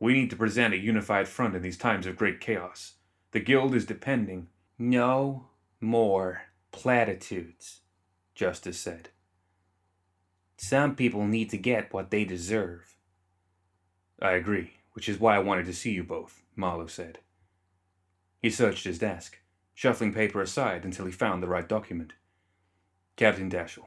We 0.00 0.14
need 0.14 0.30
to 0.30 0.36
present 0.36 0.74
a 0.74 0.78
unified 0.78 1.28
front 1.28 1.54
in 1.54 1.62
these 1.62 1.78
times 1.78 2.06
of 2.06 2.16
great 2.16 2.40
chaos. 2.40 2.94
The 3.32 3.40
Guild 3.40 3.74
is 3.74 3.84
depending. 3.84 4.48
No 4.78 5.48
more 5.80 6.42
platitudes, 6.72 7.80
Justice 8.34 8.80
said. 8.80 9.10
Some 10.56 10.96
people 10.96 11.26
need 11.26 11.50
to 11.50 11.58
get 11.58 11.92
what 11.92 12.10
they 12.10 12.24
deserve. 12.24 12.96
I 14.20 14.32
agree, 14.32 14.72
which 14.92 15.08
is 15.08 15.20
why 15.20 15.36
I 15.36 15.40
wanted 15.40 15.66
to 15.66 15.74
see 15.74 15.92
you 15.92 16.02
both, 16.02 16.42
Marlowe 16.56 16.86
said. 16.86 17.18
He 18.42 18.50
searched 18.50 18.84
his 18.84 18.98
desk, 18.98 19.38
shuffling 19.74 20.12
paper 20.12 20.40
aside 20.40 20.84
until 20.84 21.06
he 21.06 21.12
found 21.12 21.42
the 21.42 21.48
right 21.48 21.68
document. 21.68 22.14
Captain 23.16 23.50
Dashel, 23.50 23.86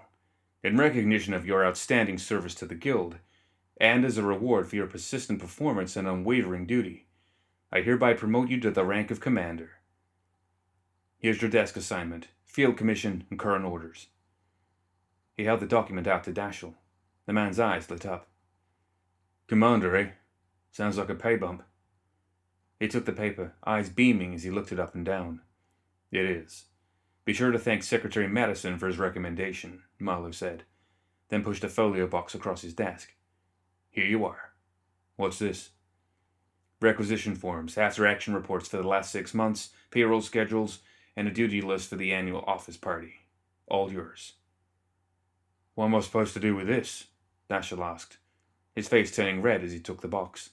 in 0.63 0.77
recognition 0.77 1.33
of 1.33 1.45
your 1.45 1.65
outstanding 1.65 2.17
service 2.17 2.53
to 2.55 2.65
the 2.65 2.75
Guild, 2.75 3.17
and 3.79 4.05
as 4.05 4.17
a 4.17 4.23
reward 4.23 4.67
for 4.67 4.75
your 4.75 4.87
persistent 4.87 5.39
performance 5.39 5.95
and 5.95 6.07
unwavering 6.07 6.67
duty, 6.67 7.07
I 7.71 7.81
hereby 7.81 8.13
promote 8.13 8.49
you 8.49 8.59
to 8.59 8.71
the 8.71 8.83
rank 8.83 9.11
of 9.11 9.21
Commander. 9.21 9.71
Here's 11.17 11.41
your 11.41 11.49
desk 11.51 11.77
assignment, 11.77 12.27
field 12.43 12.75
commission, 12.75 13.25
and 13.29 13.39
current 13.39 13.63
orders. 13.63 14.07
He 15.37 15.45
held 15.45 15.61
the 15.61 15.67
document 15.67 16.07
out 16.07 16.23
to 16.25 16.33
Dashel. 16.33 16.73
The 17.25 17.33
man's 17.33 17.59
eyes 17.59 17.89
lit 17.89 18.05
up. 18.05 18.27
Commander, 19.47 19.95
eh? 19.95 20.09
Sounds 20.71 20.97
like 20.97 21.09
a 21.09 21.15
pay 21.15 21.37
bump. 21.37 21.63
He 22.79 22.87
took 22.87 23.05
the 23.05 23.13
paper, 23.13 23.53
eyes 23.65 23.89
beaming 23.89 24.33
as 24.33 24.43
he 24.43 24.49
looked 24.49 24.71
it 24.71 24.79
up 24.79 24.95
and 24.95 25.05
down. 25.05 25.41
It 26.11 26.25
is. 26.25 26.65
Be 27.23 27.33
sure 27.33 27.51
to 27.51 27.59
thank 27.59 27.83
Secretary 27.83 28.27
Madison 28.27 28.77
for 28.77 28.87
his 28.87 28.97
recommendation, 28.97 29.83
Marlowe 29.99 30.31
said, 30.31 30.63
then 31.29 31.43
pushed 31.43 31.63
a 31.63 31.69
folio 31.69 32.07
box 32.07 32.35
across 32.35 32.61
his 32.61 32.73
desk. 32.73 33.13
Here 33.89 34.05
you 34.07 34.25
are. 34.25 34.53
What's 35.15 35.39
this? 35.39 35.69
Requisition 36.81 37.35
forms, 37.35 37.77
after 37.77 38.07
action 38.07 38.33
reports 38.33 38.67
for 38.67 38.77
the 38.77 38.87
last 38.87 39.11
six 39.11 39.35
months, 39.35 39.69
payroll 39.91 40.21
schedules, 40.21 40.79
and 41.15 41.27
a 41.27 41.31
duty 41.31 41.61
list 41.61 41.89
for 41.89 41.95
the 41.95 42.11
annual 42.11 42.43
office 42.47 42.77
party. 42.77 43.13
All 43.67 43.91
yours. 43.91 44.33
What 45.75 45.85
am 45.85 45.95
I 45.95 45.99
supposed 45.99 46.33
to 46.33 46.39
do 46.39 46.55
with 46.55 46.67
this? 46.67 47.05
Dashel 47.49 47.85
asked, 47.85 48.17
his 48.75 48.87
face 48.87 49.15
turning 49.15 49.41
red 49.41 49.63
as 49.63 49.71
he 49.71 49.79
took 49.79 50.01
the 50.01 50.07
box. 50.07 50.51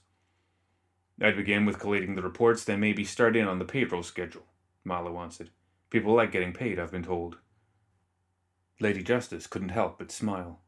I'd 1.21 1.37
begin 1.37 1.65
with 1.65 1.79
collating 1.79 2.15
the 2.15 2.23
reports, 2.23 2.63
then 2.65 2.81
maybe 2.81 3.05
start 3.05 3.35
in 3.35 3.49
on 3.49 3.59
the 3.59 3.65
payroll 3.65 4.03
schedule, 4.03 4.45
Marlowe 4.85 5.19
answered. 5.19 5.51
People 5.91 6.15
like 6.15 6.31
getting 6.31 6.53
paid, 6.53 6.79
I've 6.79 6.93
been 6.93 7.05
told. 7.05 7.39
Lady 8.81 9.03
Justice 9.03 9.47
couldn't 9.47 9.71
help 9.71 9.99
but 9.99 10.13
smile. 10.13 10.61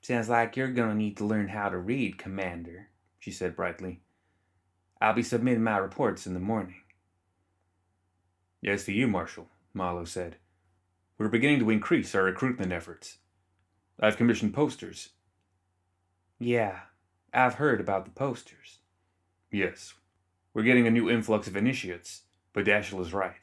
Sounds 0.00 0.28
like 0.30 0.56
you're 0.56 0.68
gonna 0.68 0.94
need 0.94 1.18
to 1.18 1.26
learn 1.26 1.48
how 1.48 1.68
to 1.68 1.78
read, 1.78 2.18
Commander, 2.18 2.88
she 3.18 3.30
said 3.30 3.54
brightly. 3.54 4.00
I'll 5.04 5.12
be 5.12 5.22
submitting 5.22 5.62
my 5.62 5.76
reports 5.76 6.26
in 6.26 6.32
the 6.32 6.40
morning. 6.40 6.76
Yes, 8.62 8.84
for 8.84 8.92
you, 8.92 9.06
Marshal, 9.06 9.48
Marlowe 9.74 10.06
said. 10.06 10.36
We're 11.18 11.28
beginning 11.28 11.58
to 11.58 11.68
increase 11.68 12.14
our 12.14 12.22
recruitment 12.22 12.72
efforts. 12.72 13.18
I've 14.00 14.16
commissioned 14.16 14.54
posters. 14.54 15.10
Yeah, 16.38 16.78
I've 17.34 17.56
heard 17.56 17.82
about 17.82 18.06
the 18.06 18.12
posters. 18.12 18.78
Yes, 19.52 19.92
we're 20.54 20.62
getting 20.62 20.86
a 20.86 20.90
new 20.90 21.10
influx 21.10 21.48
of 21.48 21.56
initiates, 21.56 22.22
but 22.54 22.64
Dashel 22.64 23.02
is 23.02 23.12
right. 23.12 23.34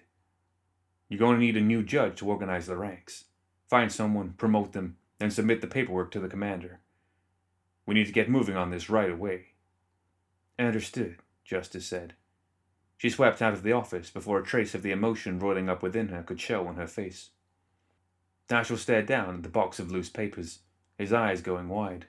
You're 1.10 1.20
going 1.20 1.36
to 1.36 1.46
need 1.46 1.58
a 1.58 1.62
new 1.62 1.84
judge 1.84 2.16
to 2.18 2.28
organize 2.28 2.66
the 2.66 2.76
ranks. 2.76 3.26
Find 3.70 3.92
someone, 3.92 4.34
promote 4.36 4.74
them, 4.74 4.98
and 5.20 5.32
submit 5.32 5.62
the 5.62 5.68
paperwork 5.68 6.10
to 6.12 6.20
the 6.20 6.28
commander. 6.28 6.80
We 7.86 7.94
need 7.94 8.08
to 8.08 8.12
get 8.14 8.32
moving 8.32 8.58
on 8.58 8.72
this 8.72 8.90
right 8.90 9.12
away. 9.12 9.50
Understood, 10.58 11.18
Justice 11.52 11.86
said. 11.86 12.14
She 12.96 13.10
swept 13.10 13.42
out 13.42 13.52
of 13.52 13.62
the 13.62 13.74
office 13.74 14.10
before 14.10 14.40
a 14.40 14.44
trace 14.44 14.74
of 14.74 14.84
the 14.84 14.92
emotion 14.92 15.38
roiling 15.38 15.68
up 15.68 15.84
within 15.84 16.08
her 16.08 16.24
could 16.24 16.40
show 16.40 16.66
on 16.66 16.76
her 16.76 16.88
face. 16.88 17.32
Dashel 18.48 18.78
stared 18.78 19.06
down 19.06 19.36
at 19.36 19.44
the 19.44 19.50
box 19.50 19.78
of 19.78 19.92
loose 19.92 20.08
papers, 20.08 20.60
his 20.98 21.12
eyes 21.12 21.42
going 21.42 21.68
wide. 21.68 22.06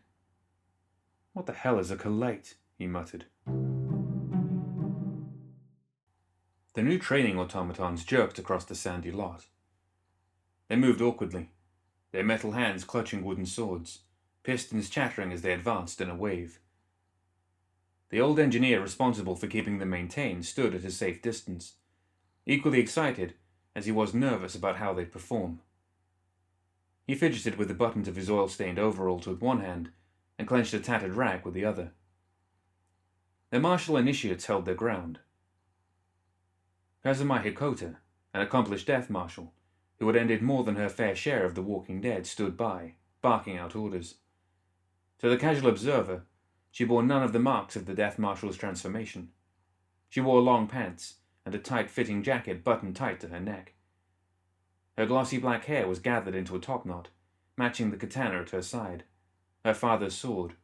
What 1.32 1.46
the 1.46 1.54
hell 1.54 1.80
is 1.80 1.90
a 1.90 1.96
collate? 1.96 2.54
he 2.78 2.86
muttered. 2.86 3.24
The 6.74 6.84
new 6.84 7.00
training 7.00 7.36
automatons 7.36 8.04
jerked 8.04 8.38
across 8.38 8.64
the 8.64 8.76
sandy 8.76 9.10
lot. 9.10 9.46
They 10.68 10.76
moved 10.76 11.02
awkwardly, 11.02 11.50
their 12.12 12.22
metal 12.22 12.52
hands 12.52 12.84
clutching 12.84 13.24
wooden 13.24 13.46
swords, 13.46 14.02
pistons 14.44 14.88
chattering 14.88 15.32
as 15.32 15.42
they 15.42 15.52
advanced 15.52 16.00
in 16.00 16.08
a 16.08 16.14
wave. 16.14 16.60
The 18.12 18.20
old 18.20 18.38
engineer 18.38 18.82
responsible 18.82 19.36
for 19.36 19.46
keeping 19.46 19.78
them 19.78 19.88
maintained 19.88 20.44
stood 20.44 20.74
at 20.74 20.84
a 20.84 20.90
safe 20.90 21.22
distance, 21.22 21.76
equally 22.44 22.78
excited 22.78 23.32
as 23.74 23.86
he 23.86 23.92
was 23.92 24.12
nervous 24.12 24.54
about 24.54 24.76
how 24.76 24.92
they'd 24.92 25.10
perform. 25.10 25.60
He 27.06 27.14
fidgeted 27.14 27.56
with 27.56 27.68
the 27.68 27.74
buttons 27.74 28.08
of 28.08 28.16
his 28.16 28.28
oil 28.28 28.48
stained 28.48 28.78
overalls 28.78 29.26
with 29.26 29.40
one 29.40 29.60
hand 29.60 29.92
and 30.38 30.46
clenched 30.46 30.74
a 30.74 30.80
tattered 30.80 31.14
rag 31.14 31.46
with 31.46 31.54
the 31.54 31.64
other. 31.64 31.92
The 33.48 33.60
martial 33.60 33.96
initiates 33.96 34.44
held 34.44 34.66
their 34.66 34.74
ground, 34.74 35.20
Kazuma 37.02 37.38
Hikota, 37.40 37.96
an 38.34 38.42
accomplished 38.42 38.86
death 38.86 39.08
marshal, 39.08 39.54
who 39.98 40.06
had 40.06 40.16
ended 40.16 40.42
more 40.42 40.64
than 40.64 40.76
her 40.76 40.90
fair 40.90 41.16
share 41.16 41.46
of 41.46 41.54
the 41.54 41.62
walking 41.62 42.02
dead, 42.02 42.26
stood 42.26 42.58
by, 42.58 42.96
barking 43.22 43.56
out 43.56 43.74
orders. 43.74 44.16
To 45.20 45.30
the 45.30 45.38
casual 45.38 45.70
observer, 45.70 46.26
she 46.72 46.84
bore 46.84 47.02
none 47.02 47.22
of 47.22 47.34
the 47.34 47.38
marks 47.38 47.76
of 47.76 47.84
the 47.84 47.94
death 47.94 48.18
marshal's 48.18 48.56
transformation. 48.56 49.28
She 50.08 50.20
wore 50.20 50.40
long 50.40 50.66
pants 50.66 51.16
and 51.44 51.54
a 51.54 51.58
tight 51.58 51.90
fitting 51.90 52.22
jacket 52.22 52.64
buttoned 52.64 52.96
tight 52.96 53.20
to 53.20 53.28
her 53.28 53.40
neck. 53.40 53.74
Her 54.96 55.04
glossy 55.04 55.38
black 55.38 55.66
hair 55.66 55.86
was 55.86 55.98
gathered 55.98 56.34
into 56.34 56.56
a 56.56 56.58
topknot, 56.58 57.06
matching 57.58 57.90
the 57.90 57.96
katana 57.98 58.40
at 58.40 58.50
her 58.50 58.62
side, 58.62 59.04
her 59.64 59.74
father's 59.74 60.14
sword, 60.14 60.54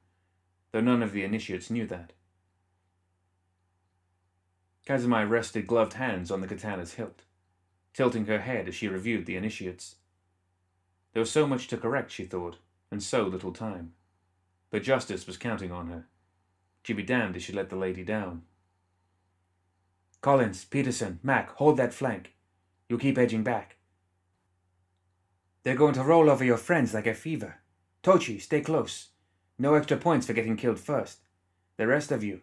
though 0.72 0.80
none 0.80 1.02
of 1.02 1.12
the 1.12 1.24
initiates 1.24 1.70
knew 1.70 1.86
that. 1.86 2.14
Kazumi 4.86 5.28
rested 5.28 5.66
gloved 5.66 5.94
hands 5.94 6.30
on 6.30 6.40
the 6.40 6.46
katana's 6.46 6.94
hilt, 6.94 7.20
tilting 7.92 8.24
her 8.26 8.40
head 8.40 8.66
as 8.66 8.74
she 8.74 8.88
reviewed 8.88 9.26
the 9.26 9.36
initiates. 9.36 9.96
There 11.12 11.20
was 11.20 11.30
so 11.30 11.46
much 11.46 11.68
to 11.68 11.76
correct, 11.76 12.10
she 12.10 12.24
thought, 12.24 12.56
and 12.90 13.02
so 13.02 13.24
little 13.24 13.52
time. 13.52 13.92
But 14.70 14.82
justice 14.82 15.26
was 15.26 15.36
counting 15.36 15.72
on 15.72 15.88
her. 15.88 16.06
She'd 16.82 16.96
be 16.96 17.02
damned 17.02 17.36
if 17.36 17.42
she 17.44 17.52
let 17.52 17.70
the 17.70 17.76
lady 17.76 18.04
down. 18.04 18.42
Collins, 20.20 20.64
Peterson, 20.64 21.20
Mac, 21.22 21.50
hold 21.56 21.76
that 21.76 21.94
flank. 21.94 22.34
You 22.88 22.98
keep 22.98 23.18
edging 23.18 23.42
back. 23.42 23.76
They're 25.62 25.74
going 25.74 25.94
to 25.94 26.02
roll 26.02 26.30
over 26.30 26.44
your 26.44 26.56
friends 26.56 26.94
like 26.94 27.06
a 27.06 27.14
fever. 27.14 27.56
Tochi, 28.02 28.40
stay 28.40 28.60
close. 28.60 29.08
No 29.58 29.74
extra 29.74 29.96
points 29.96 30.26
for 30.26 30.32
getting 30.32 30.56
killed 30.56 30.78
first. 30.78 31.18
The 31.76 31.86
rest 31.86 32.10
of 32.10 32.24
you. 32.24 32.40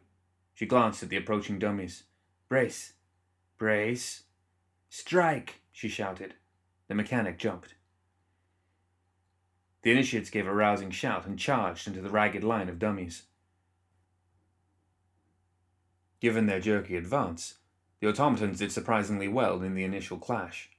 She 0.53 0.65
glanced 0.65 1.03
at 1.03 1.09
the 1.09 1.17
approaching 1.17 1.59
dummies. 1.59 2.03
Brace. 2.49 2.93
Brace. 3.57 4.23
Strike, 4.89 5.61
she 5.71 5.87
shouted. 5.89 6.35
The 6.87 6.95
mechanic 6.95 7.37
jumped. 7.37 7.74
The 9.85 9.91
initiates 9.91 10.31
gave 10.31 10.47
a 10.47 10.51
rousing 10.51 10.89
shout 10.89 11.27
and 11.27 11.37
charged 11.37 11.87
into 11.87 12.01
the 12.01 12.09
ragged 12.09 12.43
line 12.43 12.69
of 12.69 12.79
dummies. 12.79 13.27
Given 16.19 16.47
their 16.47 16.59
jerky 16.59 16.95
advance, 16.95 17.59
the 17.99 18.07
automatons 18.07 18.57
did 18.57 18.71
surprisingly 18.71 19.27
well 19.27 19.61
in 19.61 19.75
the 19.75 19.83
initial 19.83 20.17
clash. 20.17 20.71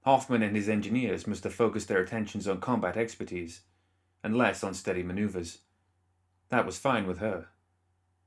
Hoffman 0.00 0.42
and 0.42 0.56
his 0.56 0.68
engineers 0.68 1.28
must 1.28 1.44
have 1.44 1.54
focused 1.54 1.86
their 1.86 2.02
attentions 2.02 2.48
on 2.48 2.58
combat 2.60 2.96
expertise, 2.96 3.60
and 4.24 4.36
less 4.36 4.64
on 4.64 4.74
steady 4.74 5.04
maneuvers. 5.04 5.58
That 6.48 6.66
was 6.66 6.80
fine 6.80 7.06
with 7.06 7.18
her. 7.18 7.50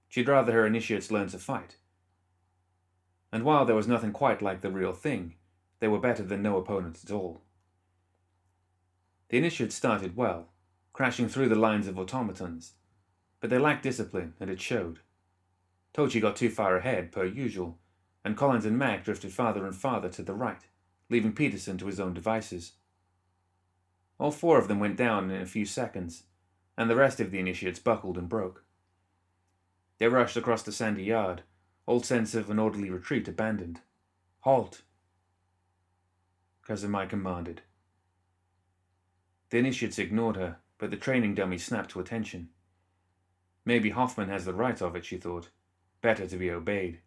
She'd 0.08 0.29
rather 0.29 0.53
her 0.53 0.65
initiates 0.65 1.12
learn 1.12 1.27
to 1.27 1.38
fight. 1.38 1.75
And 3.29 3.44
while 3.44 3.65
there 3.65 3.75
was 3.75 3.89
nothing 3.89 4.13
quite 4.13 4.41
like 4.41 4.62
the 4.62 4.72
real 4.72 4.94
thing, 4.94 5.36
they 5.82 5.89
were 5.89 6.00
better 6.00 6.24
than 6.24 6.41
no 6.41 6.55
opponents 6.55 7.03
at 7.03 7.12
all. 7.12 7.41
The 9.29 9.38
initiates 9.38 9.75
started 9.75 10.15
well, 10.15 10.50
crashing 10.94 11.27
through 11.27 11.50
the 11.50 11.55
lines 11.55 11.88
of 11.88 11.98
automatons, 11.98 12.74
but 13.39 13.50
they 13.50 13.58
lacked 13.58 13.84
discipline, 13.84 14.34
and 14.39 14.50
it 14.50 14.62
showed. 14.62 15.00
Tochi 15.94 16.22
got 16.22 16.36
too 16.36 16.50
far 16.50 16.77
ahead, 16.77 17.12
per 17.12 17.25
usual, 17.25 17.79
and 18.24 18.38
Collins 18.38 18.65
and 18.65 18.77
Mac 18.77 19.03
drifted 19.03 19.34
farther 19.34 19.65
and 19.65 19.75
farther 19.75 20.10
to 20.10 20.24
the 20.24 20.34
right, 20.34 20.62
leaving 21.10 21.34
Peterson 21.34 21.77
to 21.77 21.88
his 21.88 22.00
own 22.00 22.13
devices. 22.13 22.74
All 24.17 24.32
four 24.32 24.58
of 24.58 24.67
them 24.67 24.79
went 24.79 24.98
down 24.98 25.29
in 25.29 25.41
a 25.41 25.46
few 25.46 25.65
seconds, 25.65 26.24
and 26.77 26.89
the 26.89 26.96
rest 26.96 27.20
of 27.20 27.32
the 27.32 27.39
initiates 27.39 27.79
buckled 27.79 28.17
and 28.17 28.29
broke. 28.29 28.63
They 29.98 30.08
rushed 30.08 30.38
across 30.38 30.63
the 30.63 30.72
sandy 30.72 31.03
yard, 31.03 31.44
all 31.86 32.01
sense 32.01 32.36
of 32.36 32.50
an 32.50 32.60
orderly 32.60 32.89
retreat 32.89 33.27
abandoned. 33.27 33.82
Halt! 34.41 34.82
Kazumi 36.67 37.08
commanded. 37.08 37.62
The 39.50 39.58
initiates 39.58 40.00
ignored 40.00 40.36
her, 40.36 40.58
but 40.78 40.92
the 40.92 40.98
training 40.98 41.36
dummy 41.36 41.58
snapped 41.58 41.92
to 41.92 42.00
attention. 42.00 42.50
Maybe 43.66 43.90
Hoffman 43.90 44.30
has 44.30 44.46
the 44.46 44.54
right 44.54 44.80
of 44.82 44.96
it, 44.96 45.06
she 45.06 45.18
thought. 45.18 45.50
Better 46.02 46.28
to 46.28 46.38
be 46.38 46.52
obeyed. 46.52 47.00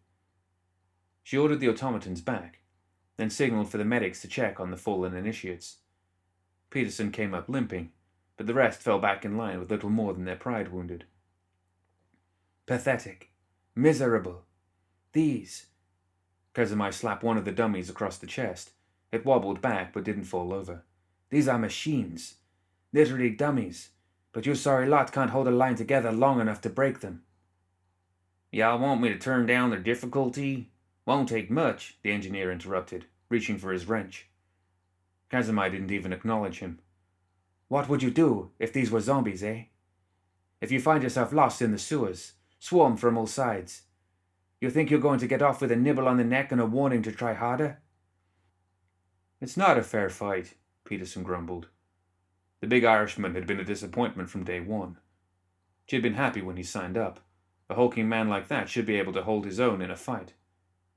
She 1.23 1.37
ordered 1.37 1.59
the 1.59 1.69
automatons 1.69 2.21
back, 2.21 2.59
then 3.17 3.29
signaled 3.29 3.69
for 3.69 3.77
the 3.77 3.85
medics 3.85 4.21
to 4.21 4.27
check 4.27 4.59
on 4.59 4.71
the 4.71 4.77
fallen 4.77 5.15
initiates. 5.15 5.77
Peterson 6.69 7.11
came 7.11 7.33
up 7.33 7.49
limping, 7.49 7.91
but 8.37 8.47
the 8.47 8.53
rest 8.53 8.81
fell 8.81 8.99
back 8.99 9.25
in 9.25 9.37
line 9.37 9.59
with 9.59 9.71
little 9.71 9.89
more 9.89 10.13
than 10.13 10.25
their 10.25 10.35
pride 10.35 10.71
wounded. 10.71 11.05
Pathetic. 12.65 13.31
Miserable. 13.75 14.43
These. 15.13 15.67
Kazumi 16.53 16.93
slapped 16.93 17.23
one 17.23 17.37
of 17.37 17.45
the 17.45 17.51
dummies 17.51 17.89
across 17.89 18.17
the 18.17 18.27
chest. 18.27 18.71
It 19.11 19.25
wobbled 19.25 19.61
back 19.61 19.93
but 19.93 20.03
didn't 20.03 20.25
fall 20.25 20.53
over. 20.53 20.83
These 21.29 21.47
are 21.47 21.57
machines. 21.57 22.35
Literally 22.91 23.29
dummies. 23.29 23.89
But 24.31 24.45
your 24.45 24.55
sorry 24.55 24.87
lot 24.87 25.11
can't 25.11 25.31
hold 25.31 25.47
a 25.47 25.51
line 25.51 25.75
together 25.75 26.11
long 26.11 26.39
enough 26.39 26.61
to 26.61 26.69
break 26.69 26.99
them. 26.99 27.23
Y'all 28.51 28.79
want 28.79 29.01
me 29.01 29.09
to 29.09 29.17
turn 29.17 29.45
down 29.45 29.69
their 29.69 29.79
difficulty? 29.79 30.71
Won't 31.05 31.29
take 31.29 31.51
much, 31.51 31.97
the 32.03 32.11
engineer 32.11 32.51
interrupted, 32.51 33.05
reaching 33.29 33.57
for 33.57 33.71
his 33.71 33.87
wrench. 33.87 34.27
Kazumi 35.31 35.71
didn't 35.71 35.91
even 35.91 36.13
acknowledge 36.13 36.59
him. 36.59 36.79
What 37.67 37.87
would 37.89 38.01
you 38.01 38.09
do 38.09 38.51
if 38.57 38.73
these 38.73 38.89
were 38.89 38.99
zombies, 38.99 39.43
eh? 39.43 39.65
If 40.61 40.71
you 40.71 40.79
find 40.79 41.03
yourself 41.03 41.31
lost 41.31 41.61
in 41.61 41.71
the 41.71 41.77
sewers, 41.77 42.33
swarmed 42.59 42.99
from 42.99 43.17
all 43.17 43.27
sides, 43.27 43.83
you 44.59 44.69
think 44.69 44.89
you're 44.89 44.99
going 44.99 45.19
to 45.19 45.27
get 45.27 45.41
off 45.41 45.61
with 45.61 45.71
a 45.71 45.75
nibble 45.75 46.07
on 46.07 46.17
the 46.17 46.23
neck 46.23 46.51
and 46.51 46.59
a 46.59 46.65
warning 46.65 47.01
to 47.03 47.11
try 47.11 47.33
harder? 47.33 47.79
It's 49.39 49.55
not 49.55 49.77
a 49.77 49.83
fair 49.83 50.09
fight, 50.09 50.55
Peterson 50.89 51.21
grumbled. 51.21 51.67
The 52.61 52.67
big 52.67 52.83
Irishman 52.83 53.35
had 53.35 53.45
been 53.45 53.59
a 53.59 53.63
disappointment 53.63 54.27
from 54.27 54.43
day 54.43 54.59
one. 54.59 54.97
She 55.85 55.95
had 55.95 56.01
been 56.01 56.15
happy 56.15 56.41
when 56.41 56.57
he 56.57 56.63
signed 56.63 56.97
up. 56.97 57.19
A 57.69 57.75
hulking 57.75 58.09
man 58.09 58.27
like 58.27 58.47
that 58.47 58.69
should 58.69 58.87
be 58.87 58.95
able 58.95 59.13
to 59.13 59.21
hold 59.21 59.45
his 59.45 59.59
own 59.59 59.83
in 59.83 59.91
a 59.91 59.95
fight. 59.95 60.33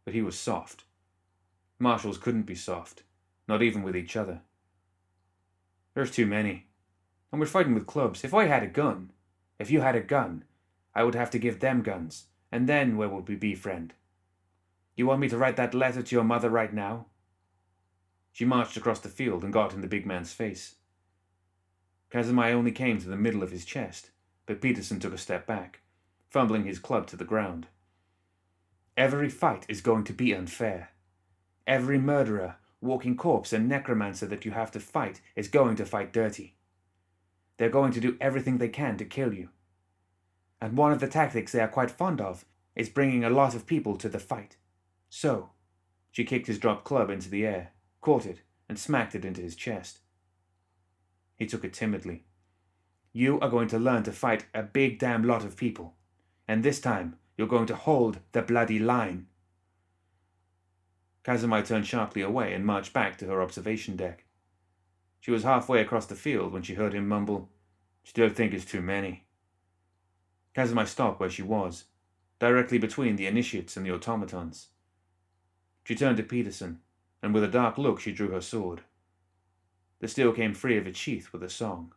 But 0.06 0.14
he 0.14 0.22
was 0.22 0.38
soft. 0.38 0.84
Marshals 1.78 2.16
couldn't 2.16 2.44
be 2.44 2.54
soft, 2.54 3.02
not 3.46 3.60
even 3.60 3.82
with 3.82 3.94
each 3.94 4.16
other. 4.16 4.40
There's 5.92 6.10
too 6.10 6.24
many. 6.24 6.68
And 7.30 7.38
we're 7.38 7.46
fighting 7.46 7.74
with 7.74 7.86
clubs. 7.86 8.24
If 8.24 8.32
I 8.32 8.46
had 8.46 8.62
a 8.62 8.68
gun, 8.68 9.12
if 9.58 9.70
you 9.70 9.82
had 9.82 9.94
a 9.94 10.00
gun, 10.00 10.44
I 10.94 11.04
would 11.04 11.14
have 11.14 11.30
to 11.32 11.38
give 11.38 11.60
them 11.60 11.82
guns, 11.82 12.28
and 12.50 12.66
then 12.66 12.96
where 12.96 13.10
would 13.10 13.28
we 13.28 13.36
be, 13.36 13.54
friend? 13.54 13.92
You 14.96 15.06
want 15.06 15.20
me 15.20 15.28
to 15.28 15.36
write 15.36 15.56
that 15.56 15.74
letter 15.74 16.02
to 16.02 16.14
your 16.16 16.24
mother 16.24 16.48
right 16.48 16.72
now? 16.72 17.08
She 18.32 18.44
marched 18.46 18.76
across 18.76 19.00
the 19.00 19.08
field 19.08 19.44
and 19.44 19.52
got 19.52 19.74
in 19.74 19.82
the 19.82 19.86
big 19.86 20.06
man's 20.06 20.32
face. 20.32 20.76
Kazumi 22.10 22.52
only 22.52 22.72
came 22.72 22.98
to 22.98 23.08
the 23.08 23.16
middle 23.16 23.42
of 23.42 23.50
his 23.50 23.64
chest, 23.64 24.10
but 24.46 24.60
Peterson 24.60 24.98
took 24.98 25.12
a 25.12 25.18
step 25.18 25.46
back, 25.46 25.80
fumbling 26.30 26.64
his 26.64 26.78
club 26.78 27.06
to 27.08 27.16
the 27.16 27.24
ground. 27.24 27.66
Every 28.96 29.28
fight 29.28 29.64
is 29.68 29.80
going 29.80 30.04
to 30.04 30.12
be 30.12 30.34
unfair. 30.34 30.90
Every 31.66 31.98
murderer, 31.98 32.56
walking 32.80 33.16
corpse, 33.16 33.52
and 33.52 33.68
necromancer 33.68 34.26
that 34.26 34.44
you 34.44 34.50
have 34.50 34.70
to 34.72 34.80
fight 34.80 35.20
is 35.36 35.48
going 35.48 35.76
to 35.76 35.86
fight 35.86 36.12
dirty. 36.12 36.56
They're 37.56 37.70
going 37.70 37.92
to 37.92 38.00
do 38.00 38.16
everything 38.20 38.58
they 38.58 38.68
can 38.68 38.96
to 38.98 39.04
kill 39.04 39.32
you. 39.32 39.50
And 40.60 40.76
one 40.76 40.92
of 40.92 41.00
the 41.00 41.08
tactics 41.08 41.52
they 41.52 41.60
are 41.60 41.68
quite 41.68 41.90
fond 41.90 42.20
of 42.20 42.44
is 42.74 42.88
bringing 42.88 43.24
a 43.24 43.30
lot 43.30 43.54
of 43.54 43.66
people 43.66 43.96
to 43.96 44.08
the 44.08 44.18
fight. 44.18 44.56
So, 45.08 45.50
she 46.10 46.24
kicked 46.24 46.46
his 46.46 46.58
dropped 46.58 46.84
club 46.84 47.10
into 47.10 47.28
the 47.28 47.46
air, 47.46 47.71
caught 48.02 48.26
it, 48.26 48.42
and 48.68 48.78
smacked 48.78 49.14
it 49.14 49.24
into 49.24 49.40
his 49.40 49.56
chest. 49.56 50.00
He 51.36 51.46
took 51.46 51.64
it 51.64 51.72
timidly. 51.72 52.24
You 53.14 53.40
are 53.40 53.48
going 53.48 53.68
to 53.68 53.78
learn 53.78 54.02
to 54.02 54.12
fight 54.12 54.44
a 54.52 54.62
big 54.62 54.98
damn 54.98 55.24
lot 55.24 55.44
of 55.44 55.56
people, 55.56 55.94
and 56.46 56.62
this 56.62 56.80
time 56.80 57.16
you're 57.36 57.46
going 57.46 57.66
to 57.66 57.76
hold 57.76 58.18
the 58.32 58.42
bloody 58.42 58.78
line. 58.78 59.26
Kazumi 61.24 61.66
turned 61.66 61.86
sharply 61.86 62.20
away 62.20 62.52
and 62.52 62.66
marched 62.66 62.92
back 62.92 63.16
to 63.18 63.26
her 63.26 63.40
observation 63.40 63.96
deck. 63.96 64.24
She 65.20 65.30
was 65.30 65.44
halfway 65.44 65.80
across 65.80 66.06
the 66.06 66.16
field 66.16 66.52
when 66.52 66.62
she 66.62 66.74
heard 66.74 66.92
him 66.92 67.08
mumble, 67.08 67.48
Still 68.04 68.28
think 68.28 68.52
it's 68.52 68.64
too 68.64 68.80
many. 68.80 69.24
Kazumi 70.56 70.86
stopped 70.86 71.20
where 71.20 71.30
she 71.30 71.42
was, 71.42 71.84
directly 72.40 72.78
between 72.78 73.16
the 73.16 73.26
initiates 73.26 73.76
and 73.76 73.86
the 73.86 73.92
automatons. 73.92 74.68
She 75.84 75.94
turned 75.94 76.16
to 76.16 76.22
Peterson 76.22 76.80
and 77.22 77.32
with 77.32 77.44
a 77.44 77.48
dark 77.48 77.78
look 77.78 78.00
she 78.00 78.12
drew 78.12 78.30
her 78.30 78.40
sword. 78.40 78.82
The 80.00 80.08
steel 80.08 80.32
came 80.32 80.52
free 80.52 80.76
of 80.76 80.86
its 80.86 80.98
sheath 80.98 81.32
with 81.32 81.42
a 81.44 81.48
song. 81.48 81.92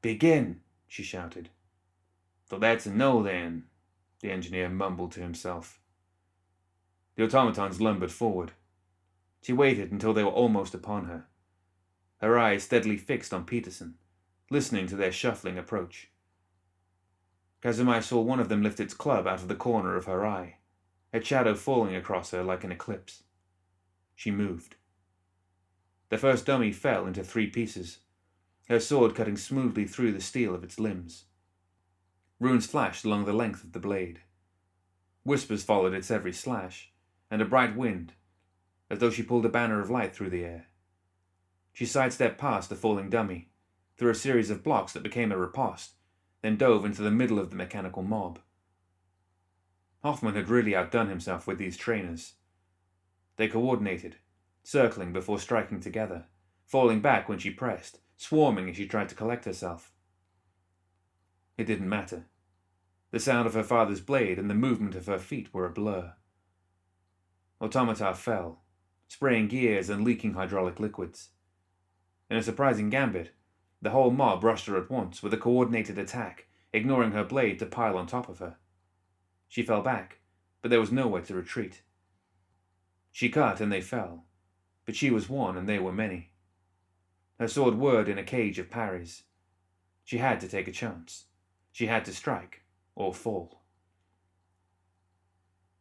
Begin, 0.00 0.60
she 0.86 1.02
shouted. 1.02 1.50
So 2.48 2.58
that's 2.58 2.86
a 2.86 2.90
no 2.90 3.22
then, 3.22 3.64
the 4.20 4.30
engineer 4.30 4.68
mumbled 4.68 5.12
to 5.12 5.20
himself. 5.20 5.80
The 7.16 7.24
automatons 7.24 7.80
lumbered 7.80 8.12
forward. 8.12 8.52
She 9.42 9.52
waited 9.52 9.90
until 9.90 10.12
they 10.12 10.22
were 10.22 10.30
almost 10.30 10.74
upon 10.74 11.06
her, 11.06 11.26
her 12.18 12.38
eyes 12.38 12.62
steadily 12.62 12.96
fixed 12.96 13.34
on 13.34 13.44
Peterson, 13.44 13.94
listening 14.50 14.86
to 14.86 14.96
their 14.96 15.12
shuffling 15.12 15.58
approach. 15.58 16.10
Kazumi 17.62 18.02
saw 18.02 18.20
one 18.20 18.40
of 18.40 18.48
them 18.48 18.62
lift 18.62 18.80
its 18.80 18.94
club 18.94 19.26
out 19.26 19.40
of 19.40 19.48
the 19.48 19.54
corner 19.54 19.96
of 19.96 20.06
her 20.06 20.26
eye 20.26 20.56
its 21.12 21.26
shadow 21.26 21.54
falling 21.54 21.94
across 21.94 22.30
her 22.30 22.42
like 22.42 22.64
an 22.64 22.72
eclipse. 22.72 23.22
She 24.14 24.30
moved. 24.30 24.76
The 26.08 26.18
first 26.18 26.46
dummy 26.46 26.72
fell 26.72 27.06
into 27.06 27.22
three 27.22 27.48
pieces, 27.48 28.00
her 28.68 28.80
sword 28.80 29.14
cutting 29.14 29.36
smoothly 29.36 29.86
through 29.86 30.12
the 30.12 30.20
steel 30.20 30.54
of 30.54 30.62
its 30.62 30.78
limbs. 30.78 31.24
Runes 32.38 32.66
flashed 32.66 33.04
along 33.04 33.24
the 33.24 33.32
length 33.32 33.64
of 33.64 33.72
the 33.72 33.80
blade. 33.80 34.20
Whispers 35.24 35.62
followed 35.62 35.94
its 35.94 36.10
every 36.10 36.32
slash, 36.32 36.92
and 37.30 37.42
a 37.42 37.44
bright 37.44 37.76
wind, 37.76 38.12
as 38.88 38.98
though 38.98 39.10
she 39.10 39.22
pulled 39.22 39.44
a 39.44 39.50
banner 39.50 39.80
of 39.80 39.90
light 39.90 40.14
through 40.14 40.30
the 40.30 40.44
air. 40.44 40.66
She 41.72 41.86
sidestepped 41.86 42.38
past 42.38 42.68
the 42.68 42.76
falling 42.76 43.10
dummy, 43.10 43.50
through 43.96 44.10
a 44.10 44.14
series 44.14 44.50
of 44.50 44.64
blocks 44.64 44.92
that 44.92 45.02
became 45.02 45.30
a 45.30 45.36
riposte, 45.36 45.92
then 46.42 46.56
dove 46.56 46.84
into 46.84 47.02
the 47.02 47.10
middle 47.10 47.38
of 47.38 47.50
the 47.50 47.56
mechanical 47.56 48.02
mob. 48.02 48.38
Hoffman 50.02 50.34
had 50.34 50.48
really 50.48 50.74
outdone 50.74 51.08
himself 51.08 51.46
with 51.46 51.58
these 51.58 51.76
trainers. 51.76 52.34
They 53.36 53.48
coordinated, 53.48 54.16
circling 54.62 55.12
before 55.12 55.38
striking 55.38 55.80
together, 55.80 56.26
falling 56.66 57.00
back 57.00 57.28
when 57.28 57.38
she 57.38 57.50
pressed, 57.50 58.00
swarming 58.16 58.68
as 58.70 58.76
she 58.76 58.86
tried 58.86 59.08
to 59.10 59.14
collect 59.14 59.44
herself. 59.44 59.92
It 61.58 61.64
didn't 61.64 61.88
matter. 61.88 62.26
The 63.10 63.20
sound 63.20 63.46
of 63.46 63.54
her 63.54 63.62
father's 63.62 64.00
blade 64.00 64.38
and 64.38 64.48
the 64.48 64.54
movement 64.54 64.94
of 64.94 65.06
her 65.06 65.18
feet 65.18 65.52
were 65.52 65.66
a 65.66 65.70
blur. 65.70 66.14
Automata 67.60 68.14
fell, 68.14 68.62
spraying 69.08 69.48
gears 69.48 69.90
and 69.90 70.04
leaking 70.04 70.34
hydraulic 70.34 70.80
liquids. 70.80 71.30
In 72.30 72.36
a 72.36 72.42
surprising 72.42 72.88
gambit, 72.88 73.32
the 73.82 73.90
whole 73.90 74.10
mob 74.10 74.44
rushed 74.44 74.66
her 74.66 74.76
at 74.76 74.90
once 74.90 75.22
with 75.22 75.34
a 75.34 75.38
coordinated 75.38 75.98
attack, 75.98 76.46
ignoring 76.72 77.12
her 77.12 77.24
blade 77.24 77.58
to 77.58 77.66
pile 77.66 77.98
on 77.98 78.06
top 78.06 78.28
of 78.28 78.38
her. 78.38 78.56
She 79.50 79.64
fell 79.64 79.82
back, 79.82 80.20
but 80.62 80.70
there 80.70 80.78
was 80.78 80.92
nowhere 80.92 81.22
to 81.22 81.34
retreat. 81.34 81.82
She 83.10 83.28
cut 83.28 83.60
and 83.60 83.70
they 83.70 83.80
fell, 83.80 84.24
but 84.86 84.94
she 84.94 85.10
was 85.10 85.28
one 85.28 85.56
and 85.56 85.68
they 85.68 85.80
were 85.80 85.92
many. 85.92 86.30
Her 87.40 87.48
sword 87.48 87.74
whirred 87.74 88.08
in 88.08 88.16
a 88.16 88.22
cage 88.22 88.60
of 88.60 88.70
parries. 88.70 89.24
She 90.04 90.18
had 90.18 90.38
to 90.40 90.48
take 90.48 90.68
a 90.68 90.72
chance. 90.72 91.24
She 91.72 91.88
had 91.88 92.04
to 92.04 92.14
strike, 92.14 92.62
or 92.94 93.12
fall. 93.12 93.62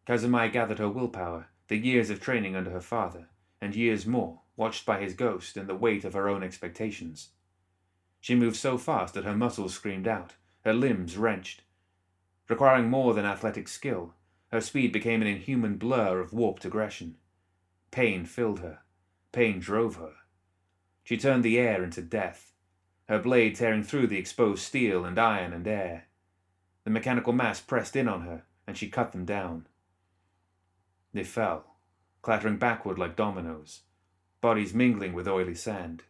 Kazumai 0.08 0.52
gathered 0.52 0.80
her 0.80 0.90
willpower, 0.90 1.50
the 1.68 1.78
years 1.78 2.10
of 2.10 2.20
training 2.20 2.56
under 2.56 2.72
her 2.72 2.82
father, 2.82 3.30
and 3.62 3.76
years 3.76 4.08
more, 4.08 4.42
watched 4.56 4.84
by 4.84 5.00
his 5.00 5.14
ghost 5.14 5.56
and 5.56 5.70
the 5.70 5.76
weight 5.76 6.04
of 6.04 6.14
her 6.14 6.28
own 6.28 6.42
expectations. 6.42 7.30
She 8.20 8.34
moved 8.34 8.56
so 8.56 8.80
fast 8.80 9.14
that 9.14 9.26
her 9.26 9.38
muscles 9.38 9.76
screamed 9.76 10.08
out, 10.08 10.34
her 10.66 10.74
limbs 10.74 11.18
wrenched. 11.18 11.62
Requiring 12.50 12.90
more 12.90 13.14
than 13.14 13.26
athletic 13.26 13.68
skill, 13.68 14.16
her 14.52 14.60
speed 14.60 14.92
became 14.92 15.22
an 15.22 15.28
inhuman 15.28 15.78
blur 15.78 16.20
of 16.20 16.34
warped 16.34 16.66
aggression. 16.66 17.16
Pain 17.92 18.26
filled 18.26 18.60
her. 18.60 18.80
Pain 19.32 19.60
drove 19.60 19.96
her. 19.98 20.14
She 21.04 21.16
turned 21.16 21.44
the 21.44 21.60
air 21.60 21.84
into 21.84 22.02
death, 22.02 22.54
her 23.08 23.20
blade 23.20 23.56
tearing 23.56 23.84
through 23.84 24.08
the 24.08 24.18
exposed 24.18 24.64
steel 24.64 25.06
and 25.06 25.20
iron 25.20 25.54
and 25.54 25.68
air. 25.68 26.08
The 26.84 26.90
mechanical 26.90 27.34
mass 27.34 27.60
pressed 27.60 27.96
in 27.96 28.08
on 28.08 28.22
her, 28.22 28.44
and 28.66 28.76
she 28.76 28.90
cut 28.90 29.12
them 29.12 29.26
down. 29.26 29.68
They 31.14 31.24
fell, 31.24 31.76
clattering 32.24 32.58
backward 32.58 32.98
like 32.98 33.16
dominoes, 33.16 33.82
bodies 34.42 34.74
mingling 34.74 35.14
with 35.14 35.28
oily 35.28 35.56
sand. 35.56 36.04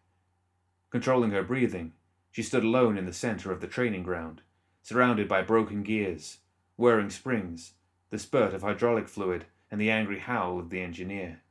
Controlling 0.90 1.32
her 1.32 1.44
breathing, 1.44 1.94
she 2.32 2.44
stood 2.44 2.64
alone 2.64 2.98
in 2.98 3.06
the 3.06 3.14
center 3.14 3.52
of 3.52 3.60
the 3.60 3.68
training 3.68 4.04
ground, 4.04 4.42
surrounded 4.82 5.28
by 5.28 5.42
broken 5.42 5.84
gears, 5.84 6.40
whirring 6.76 7.10
springs, 7.10 7.74
the 8.10 8.20
spurt 8.20 8.54
of 8.54 8.62
hydraulic 8.62 9.08
fluid, 9.08 9.46
and 9.72 9.80
the 9.80 9.92
angry 9.92 10.20
howl 10.20 10.60
of 10.60 10.70
the 10.70 10.82
engineer. 10.82 11.42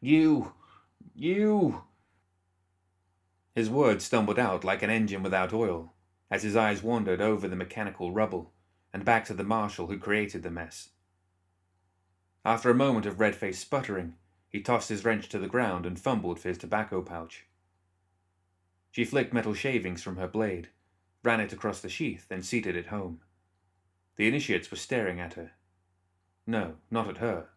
You! 0.00 0.52
You! 1.14 1.82
His 3.54 3.68
words 3.68 4.04
stumbled 4.04 4.38
out 4.38 4.64
like 4.64 4.82
an 4.82 4.90
engine 4.90 5.22
without 5.22 5.52
oil, 5.52 5.92
as 6.30 6.42
his 6.42 6.56
eyes 6.56 6.82
wandered 6.82 7.20
over 7.20 7.48
the 7.48 7.56
mechanical 7.56 8.12
rubble 8.12 8.52
and 8.92 9.04
back 9.04 9.24
to 9.26 9.34
the 9.34 9.44
marshal 9.44 9.88
who 9.88 9.98
created 9.98 10.42
the 10.42 10.50
mess. 10.50 10.90
After 12.44 12.70
a 12.70 12.74
moment 12.74 13.04
of 13.04 13.20
red 13.20 13.34
faced 13.34 13.60
sputtering, 13.60 14.14
he 14.48 14.60
tossed 14.60 14.88
his 14.88 15.04
wrench 15.04 15.28
to 15.28 15.38
the 15.38 15.48
ground 15.48 15.84
and 15.84 15.98
fumbled 15.98 16.38
for 16.38 16.48
his 16.48 16.58
tobacco 16.58 17.02
pouch. 17.02 17.44
She 18.90 19.04
flicked 19.04 19.34
metal 19.34 19.54
shavings 19.54 20.02
from 20.02 20.16
her 20.16 20.28
blade, 20.28 20.68
ran 21.28 21.40
it 21.40 21.52
across 21.52 21.82
the 21.82 21.90
sheath, 21.90 22.24
and 22.30 22.42
seated 22.42 22.74
it 22.74 22.86
home. 22.86 23.20
The 24.16 24.26
initiates 24.26 24.70
were 24.70 24.78
staring 24.78 25.20
at 25.20 25.34
her. 25.34 25.50
No, 26.46 26.76
not 26.90 27.06
at 27.06 27.18
her. 27.18 27.48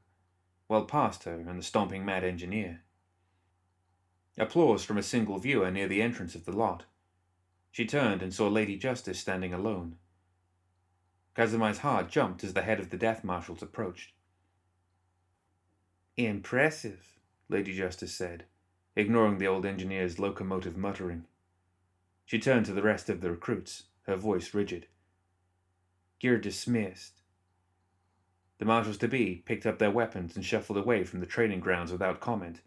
Well 0.67 0.83
past 0.83 1.23
her 1.23 1.39
and 1.47 1.57
the 1.57 1.63
stomping 1.63 2.03
mad 2.03 2.25
engineer. 2.25 2.81
Applause 4.37 4.83
from 4.83 4.97
a 4.97 5.01
single 5.01 5.39
viewer 5.39 5.71
near 5.71 5.87
the 5.87 6.01
entrance 6.01 6.35
of 6.35 6.43
the 6.43 6.51
lot. 6.51 6.83
She 7.71 7.85
turned 7.85 8.21
and 8.21 8.33
saw 8.33 8.49
Lady 8.49 8.75
Justice 8.75 9.21
standing 9.21 9.53
alone. 9.53 9.95
Kazumai's 11.33 11.77
heart 11.77 12.09
jumped 12.09 12.43
as 12.43 12.53
the 12.53 12.63
head 12.63 12.81
of 12.81 12.89
the 12.89 12.97
death 12.97 13.23
marshals 13.23 13.61
approached. 13.61 14.11
Impressive, 16.17 17.21
Lady 17.47 17.71
Justice 17.71 18.13
said, 18.13 18.43
ignoring 18.97 19.37
the 19.37 19.47
old 19.47 19.65
engineer's 19.65 20.19
locomotive 20.19 20.75
muttering. 20.75 21.23
She 22.31 22.39
turned 22.39 22.65
to 22.67 22.71
the 22.71 22.81
rest 22.81 23.09
of 23.09 23.19
the 23.19 23.29
recruits, 23.29 23.87
her 24.03 24.15
voice 24.15 24.53
rigid. 24.53 24.87
You're 26.21 26.37
dismissed. 26.37 27.23
The 28.57 28.63
marshals 28.63 28.97
to 28.99 29.09
be 29.09 29.43
picked 29.45 29.65
up 29.65 29.79
their 29.79 29.91
weapons 29.91 30.37
and 30.37 30.45
shuffled 30.45 30.77
away 30.77 31.03
from 31.03 31.19
the 31.19 31.25
training 31.25 31.59
grounds 31.59 31.91
without 31.91 32.21
comment, 32.21 32.61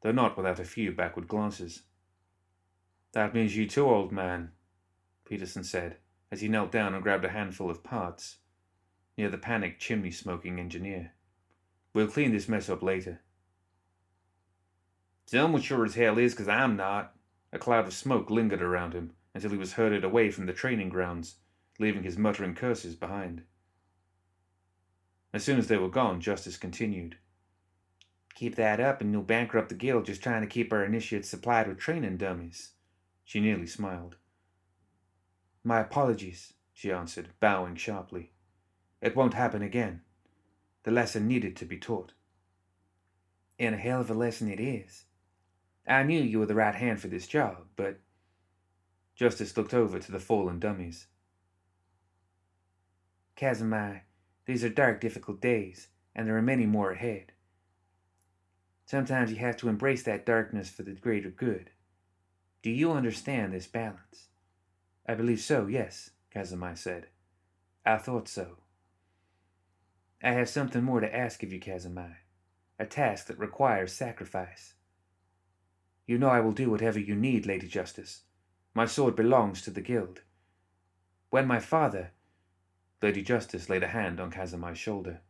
though 0.00 0.12
not 0.12 0.38
without 0.38 0.58
a 0.58 0.64
few 0.64 0.92
backward 0.92 1.28
glances. 1.28 1.82
That 3.12 3.34
means 3.34 3.54
you 3.54 3.68
too, 3.68 3.86
old 3.86 4.12
man, 4.12 4.52
Peterson 5.26 5.62
said, 5.62 5.98
as 6.30 6.40
he 6.40 6.48
knelt 6.48 6.72
down 6.72 6.94
and 6.94 7.02
grabbed 7.02 7.26
a 7.26 7.32
handful 7.32 7.70
of 7.70 7.84
parts 7.84 8.38
near 9.18 9.28
the 9.28 9.36
panicked 9.36 9.82
chimney 9.82 10.10
smoking 10.10 10.58
engineer. 10.58 11.12
We'll 11.92 12.08
clean 12.08 12.32
this 12.32 12.48
mess 12.48 12.70
up 12.70 12.82
later. 12.82 13.20
Someone 15.26 15.60
sure 15.60 15.84
as 15.84 15.96
hell 15.96 16.16
is, 16.16 16.32
'cause 16.32 16.48
I'm 16.48 16.76
not. 16.76 17.14
A 17.52 17.58
cloud 17.58 17.86
of 17.86 17.92
smoke 17.92 18.30
lingered 18.30 18.62
around 18.62 18.94
him 18.94 19.12
until 19.34 19.50
he 19.50 19.58
was 19.58 19.74
herded 19.74 20.04
away 20.04 20.30
from 20.30 20.46
the 20.46 20.52
training 20.52 20.88
grounds, 20.88 21.36
leaving 21.78 22.02
his 22.02 22.16
muttering 22.16 22.54
curses 22.54 22.94
behind. 22.94 23.42
As 25.32 25.44
soon 25.44 25.58
as 25.58 25.68
they 25.68 25.78
were 25.78 25.88
gone, 25.88 26.20
Justice 26.20 26.56
continued. 26.56 27.16
Keep 28.34 28.56
that 28.56 28.80
up 28.80 29.00
and 29.00 29.12
you'll 29.12 29.22
bankrupt 29.22 29.68
the 29.68 29.74
guild 29.74 30.06
just 30.06 30.22
trying 30.22 30.42
to 30.42 30.46
keep 30.46 30.72
our 30.72 30.84
initiates 30.84 31.28
supplied 31.28 31.68
with 31.68 31.78
training 31.78 32.16
dummies. 32.16 32.72
She 33.24 33.40
nearly 33.40 33.66
smiled. 33.66 34.16
My 35.64 35.80
apologies, 35.80 36.54
she 36.72 36.90
answered, 36.90 37.28
bowing 37.40 37.76
sharply. 37.76 38.32
It 39.00 39.14
won't 39.14 39.34
happen 39.34 39.62
again. 39.62 40.02
The 40.84 40.90
lesson 40.90 41.28
needed 41.28 41.56
to 41.56 41.64
be 41.64 41.78
taught. 41.78 42.12
And 43.58 43.74
a 43.74 43.78
hell 43.78 44.00
of 44.00 44.10
a 44.10 44.14
lesson 44.14 44.50
it 44.50 44.60
is. 44.60 45.04
I 45.86 46.02
knew 46.02 46.20
you 46.20 46.38
were 46.38 46.46
the 46.46 46.54
right 46.54 46.74
hand 46.74 47.00
for 47.00 47.08
this 47.08 47.26
job, 47.26 47.66
but. 47.76 48.00
Justice 49.14 49.56
looked 49.56 49.74
over 49.74 49.98
to 49.98 50.10
the 50.10 50.18
fallen 50.18 50.58
dummies. 50.58 51.06
Kazumai, 53.36 54.00
these 54.46 54.64
are 54.64 54.68
dark, 54.68 55.00
difficult 55.00 55.40
days, 55.40 55.88
and 56.14 56.26
there 56.26 56.36
are 56.36 56.42
many 56.42 56.66
more 56.66 56.92
ahead. 56.92 57.32
Sometimes 58.86 59.30
you 59.30 59.38
have 59.38 59.56
to 59.58 59.68
embrace 59.68 60.02
that 60.04 60.26
darkness 60.26 60.70
for 60.70 60.82
the 60.82 60.92
greater 60.92 61.30
good. 61.30 61.70
Do 62.62 62.70
you 62.70 62.92
understand 62.92 63.52
this 63.52 63.66
balance? 63.66 64.28
I 65.06 65.14
believe 65.14 65.40
so, 65.40 65.66
yes, 65.66 66.10
Kazumai 66.34 66.78
said. 66.78 67.08
I 67.84 67.98
thought 67.98 68.28
so. 68.28 68.58
I 70.22 70.30
have 70.32 70.48
something 70.48 70.84
more 70.84 71.00
to 71.00 71.14
ask 71.14 71.42
of 71.42 71.52
you, 71.52 71.60
Kazumai. 71.60 72.14
A 72.78 72.86
task 72.86 73.26
that 73.26 73.38
requires 73.38 73.92
sacrifice. 73.92 74.74
You 76.06 76.18
know 76.18 76.28
I 76.28 76.40
will 76.40 76.52
do 76.52 76.70
whatever 76.70 76.98
you 76.98 77.14
need, 77.14 77.46
Lady 77.46 77.68
Justice. 77.68 78.22
My 78.74 78.86
sword 78.86 79.14
belongs 79.16 79.62
to 79.62 79.70
the 79.70 79.80
guild. 79.80 80.22
When 81.30 81.46
my 81.46 81.60
father... 81.60 82.12
Lady 83.00 83.22
Justice 83.22 83.68
laid 83.68 83.82
a 83.82 83.88
hand 83.88 84.20
on 84.20 84.30
Kazumai's 84.30 84.78
shoulder. 84.78 85.20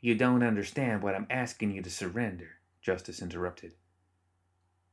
You 0.00 0.14
don't 0.14 0.42
understand 0.42 1.02
what 1.02 1.14
I'm 1.14 1.26
asking 1.28 1.72
you 1.72 1.82
to 1.82 1.90
surrender, 1.90 2.48
Justice 2.80 3.20
interrupted. 3.20 3.74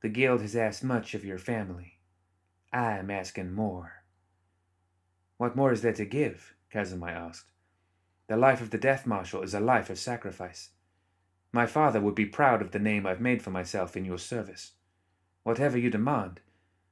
The 0.01 0.09
guild 0.09 0.41
has 0.41 0.55
asked 0.55 0.83
much 0.83 1.13
of 1.13 1.25
your 1.25 1.37
family. 1.37 1.99
I 2.71 2.97
am 2.97 3.09
asking 3.09 3.53
more. 3.53 4.03
What 5.37 5.55
more 5.55 5.71
is 5.71 5.81
there 5.81 5.93
to 5.93 6.05
give? 6.05 6.53
Kazumai 6.73 7.11
asked. 7.11 7.51
The 8.27 8.37
life 8.37 8.61
of 8.61 8.69
the 8.69 8.77
Death 8.77 9.07
Marshal 9.07 9.41
is 9.41 9.53
a 9.53 9.59
life 9.59 9.89
of 9.89 9.97
sacrifice. 9.97 10.69
My 11.51 11.65
father 11.65 11.99
would 11.99 12.15
be 12.15 12.25
proud 12.25 12.61
of 12.61 12.71
the 12.71 12.79
name 12.79 13.05
I've 13.05 13.21
made 13.21 13.41
for 13.41 13.49
myself 13.49 13.97
in 13.97 14.05
your 14.05 14.19
service. 14.19 14.73
Whatever 15.43 15.77
you 15.77 15.89
demand, 15.89 16.41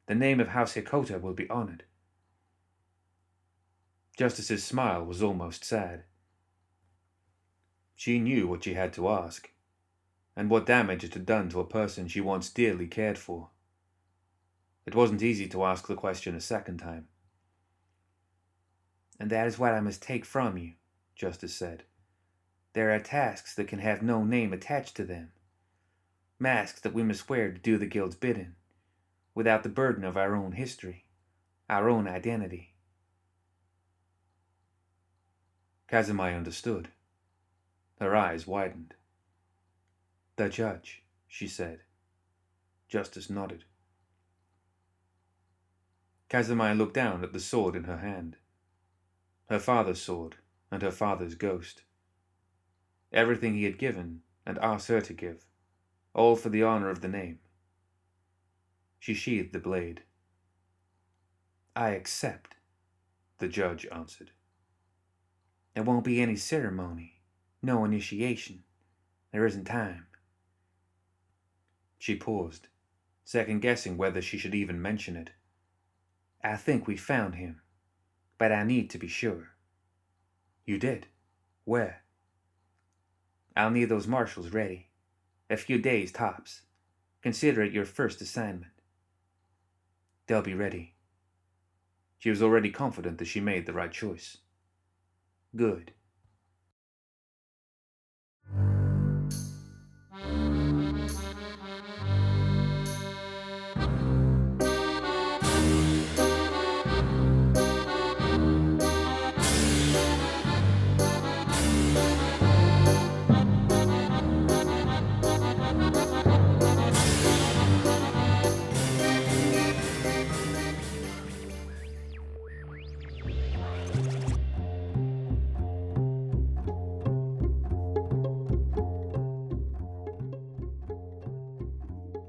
the 0.07 0.15
name 0.15 0.39
of 0.39 0.49
House 0.49 0.73
Hikota 0.73 1.21
will 1.21 1.33
be 1.33 1.49
honored. 1.49 1.83
Justice's 4.17 4.63
smile 4.63 5.05
was 5.05 5.21
almost 5.21 5.63
sad. 5.63 6.03
She 7.95 8.19
knew 8.19 8.47
what 8.47 8.63
she 8.63 8.73
had 8.73 8.93
to 8.93 9.09
ask, 9.09 9.51
and 10.35 10.49
what 10.49 10.65
damage 10.65 11.03
it 11.03 11.13
had 11.13 11.25
done 11.25 11.49
to 11.49 11.59
a 11.59 11.65
person 11.65 12.07
she 12.07 12.21
once 12.21 12.49
dearly 12.49 12.87
cared 12.87 13.17
for. 13.17 13.49
It 14.87 14.95
wasn't 14.95 15.21
easy 15.21 15.47
to 15.49 15.65
ask 15.65 15.87
the 15.87 15.95
question 15.95 16.33
a 16.33 16.41
second 16.41 16.77
time. 16.77 17.07
And 19.19 19.29
that 19.29 19.45
is 19.45 19.59
what 19.59 19.73
I 19.73 19.81
must 19.81 20.01
take 20.01 20.25
from 20.25 20.57
you, 20.57 20.73
Justice 21.15 21.53
said. 21.53 21.83
There 22.77 22.93
are 22.93 22.99
tasks 22.99 23.55
that 23.55 23.67
can 23.67 23.79
have 23.79 24.03
no 24.03 24.23
name 24.23 24.53
attached 24.53 24.95
to 24.97 25.03
them, 25.03 25.31
masks 26.37 26.79
that 26.81 26.93
we 26.93 27.01
must 27.01 27.27
wear 27.27 27.51
to 27.51 27.57
do 27.57 27.75
the 27.75 27.87
guild's 27.87 28.15
bidding, 28.15 28.53
without 29.33 29.63
the 29.63 29.69
burden 29.69 30.03
of 30.03 30.15
our 30.15 30.35
own 30.35 30.51
history, 30.51 31.05
our 31.67 31.89
own 31.89 32.07
identity. 32.07 32.75
Kazumai 35.89 36.37
understood. 36.37 36.89
Her 37.99 38.15
eyes 38.15 38.45
widened. 38.45 38.93
The 40.35 40.47
judge, 40.47 41.01
she 41.27 41.47
said. 41.47 41.79
Justice 42.87 43.27
nodded. 43.27 43.63
Kazumai 46.29 46.77
looked 46.77 46.93
down 46.93 47.23
at 47.23 47.33
the 47.33 47.39
sword 47.39 47.75
in 47.75 47.85
her 47.85 47.97
hand. 47.97 48.37
Her 49.49 49.57
father's 49.57 49.99
sword 49.99 50.35
and 50.69 50.83
her 50.83 50.91
father's 50.91 51.33
ghost. 51.33 51.81
Everything 53.11 53.55
he 53.55 53.63
had 53.63 53.77
given 53.77 54.21
and 54.45 54.57
asked 54.59 54.87
her 54.87 55.01
to 55.01 55.13
give, 55.13 55.45
all 56.13 56.35
for 56.35 56.49
the 56.49 56.63
honor 56.63 56.89
of 56.89 57.01
the 57.01 57.07
name. 57.07 57.39
She 58.99 59.13
sheathed 59.13 59.53
the 59.53 59.59
blade. 59.59 60.03
I 61.75 61.89
accept, 61.89 62.55
the 63.37 63.47
judge 63.47 63.85
answered. 63.91 64.31
There 65.73 65.83
won't 65.83 66.03
be 66.03 66.21
any 66.21 66.35
ceremony, 66.35 67.21
no 67.61 67.85
initiation. 67.85 68.63
There 69.31 69.45
isn't 69.45 69.65
time. 69.65 70.07
She 71.99 72.15
paused, 72.15 72.67
second 73.23 73.61
guessing 73.61 73.97
whether 73.97 74.21
she 74.21 74.37
should 74.37 74.55
even 74.55 74.81
mention 74.81 75.15
it. 75.15 75.31
I 76.43 76.55
think 76.55 76.87
we 76.87 76.97
found 76.97 77.35
him, 77.35 77.61
but 78.37 78.51
I 78.51 78.63
need 78.63 78.89
to 78.91 78.97
be 78.97 79.07
sure. 79.07 79.49
You 80.65 80.77
did? 80.77 81.07
Where? 81.65 82.03
I'll 83.57 83.71
need 83.71 83.89
those 83.89 84.07
marshals 84.07 84.49
ready. 84.49 84.89
A 85.49 85.57
few 85.57 85.79
days 85.79 86.11
tops. 86.11 86.61
Consider 87.23 87.63
it 87.63 87.73
your 87.73 87.85
first 87.85 88.21
assignment. 88.21 88.71
They'll 90.27 90.43
be 90.43 90.53
ready. 90.53 90.93
She 92.19 92.29
was 92.29 92.43
already 92.43 92.69
confident 92.69 93.17
that 93.17 93.25
she 93.25 93.39
made 93.39 93.65
the 93.65 93.73
right 93.73 93.91
choice. 93.91 94.37
Good. 95.55 95.91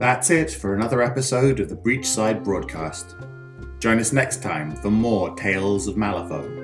That's 0.08 0.30
it 0.30 0.50
for 0.50 0.74
another 0.74 1.02
episode 1.02 1.60
of 1.60 1.68
the 1.68 1.76
Breachside 1.76 2.42
broadcast. 2.42 3.14
Join 3.78 3.98
us 3.98 4.10
next 4.10 4.42
time 4.42 4.74
for 4.74 4.90
more 4.90 5.36
Tales 5.36 5.86
of 5.86 5.96
Malifaux. 5.96 6.57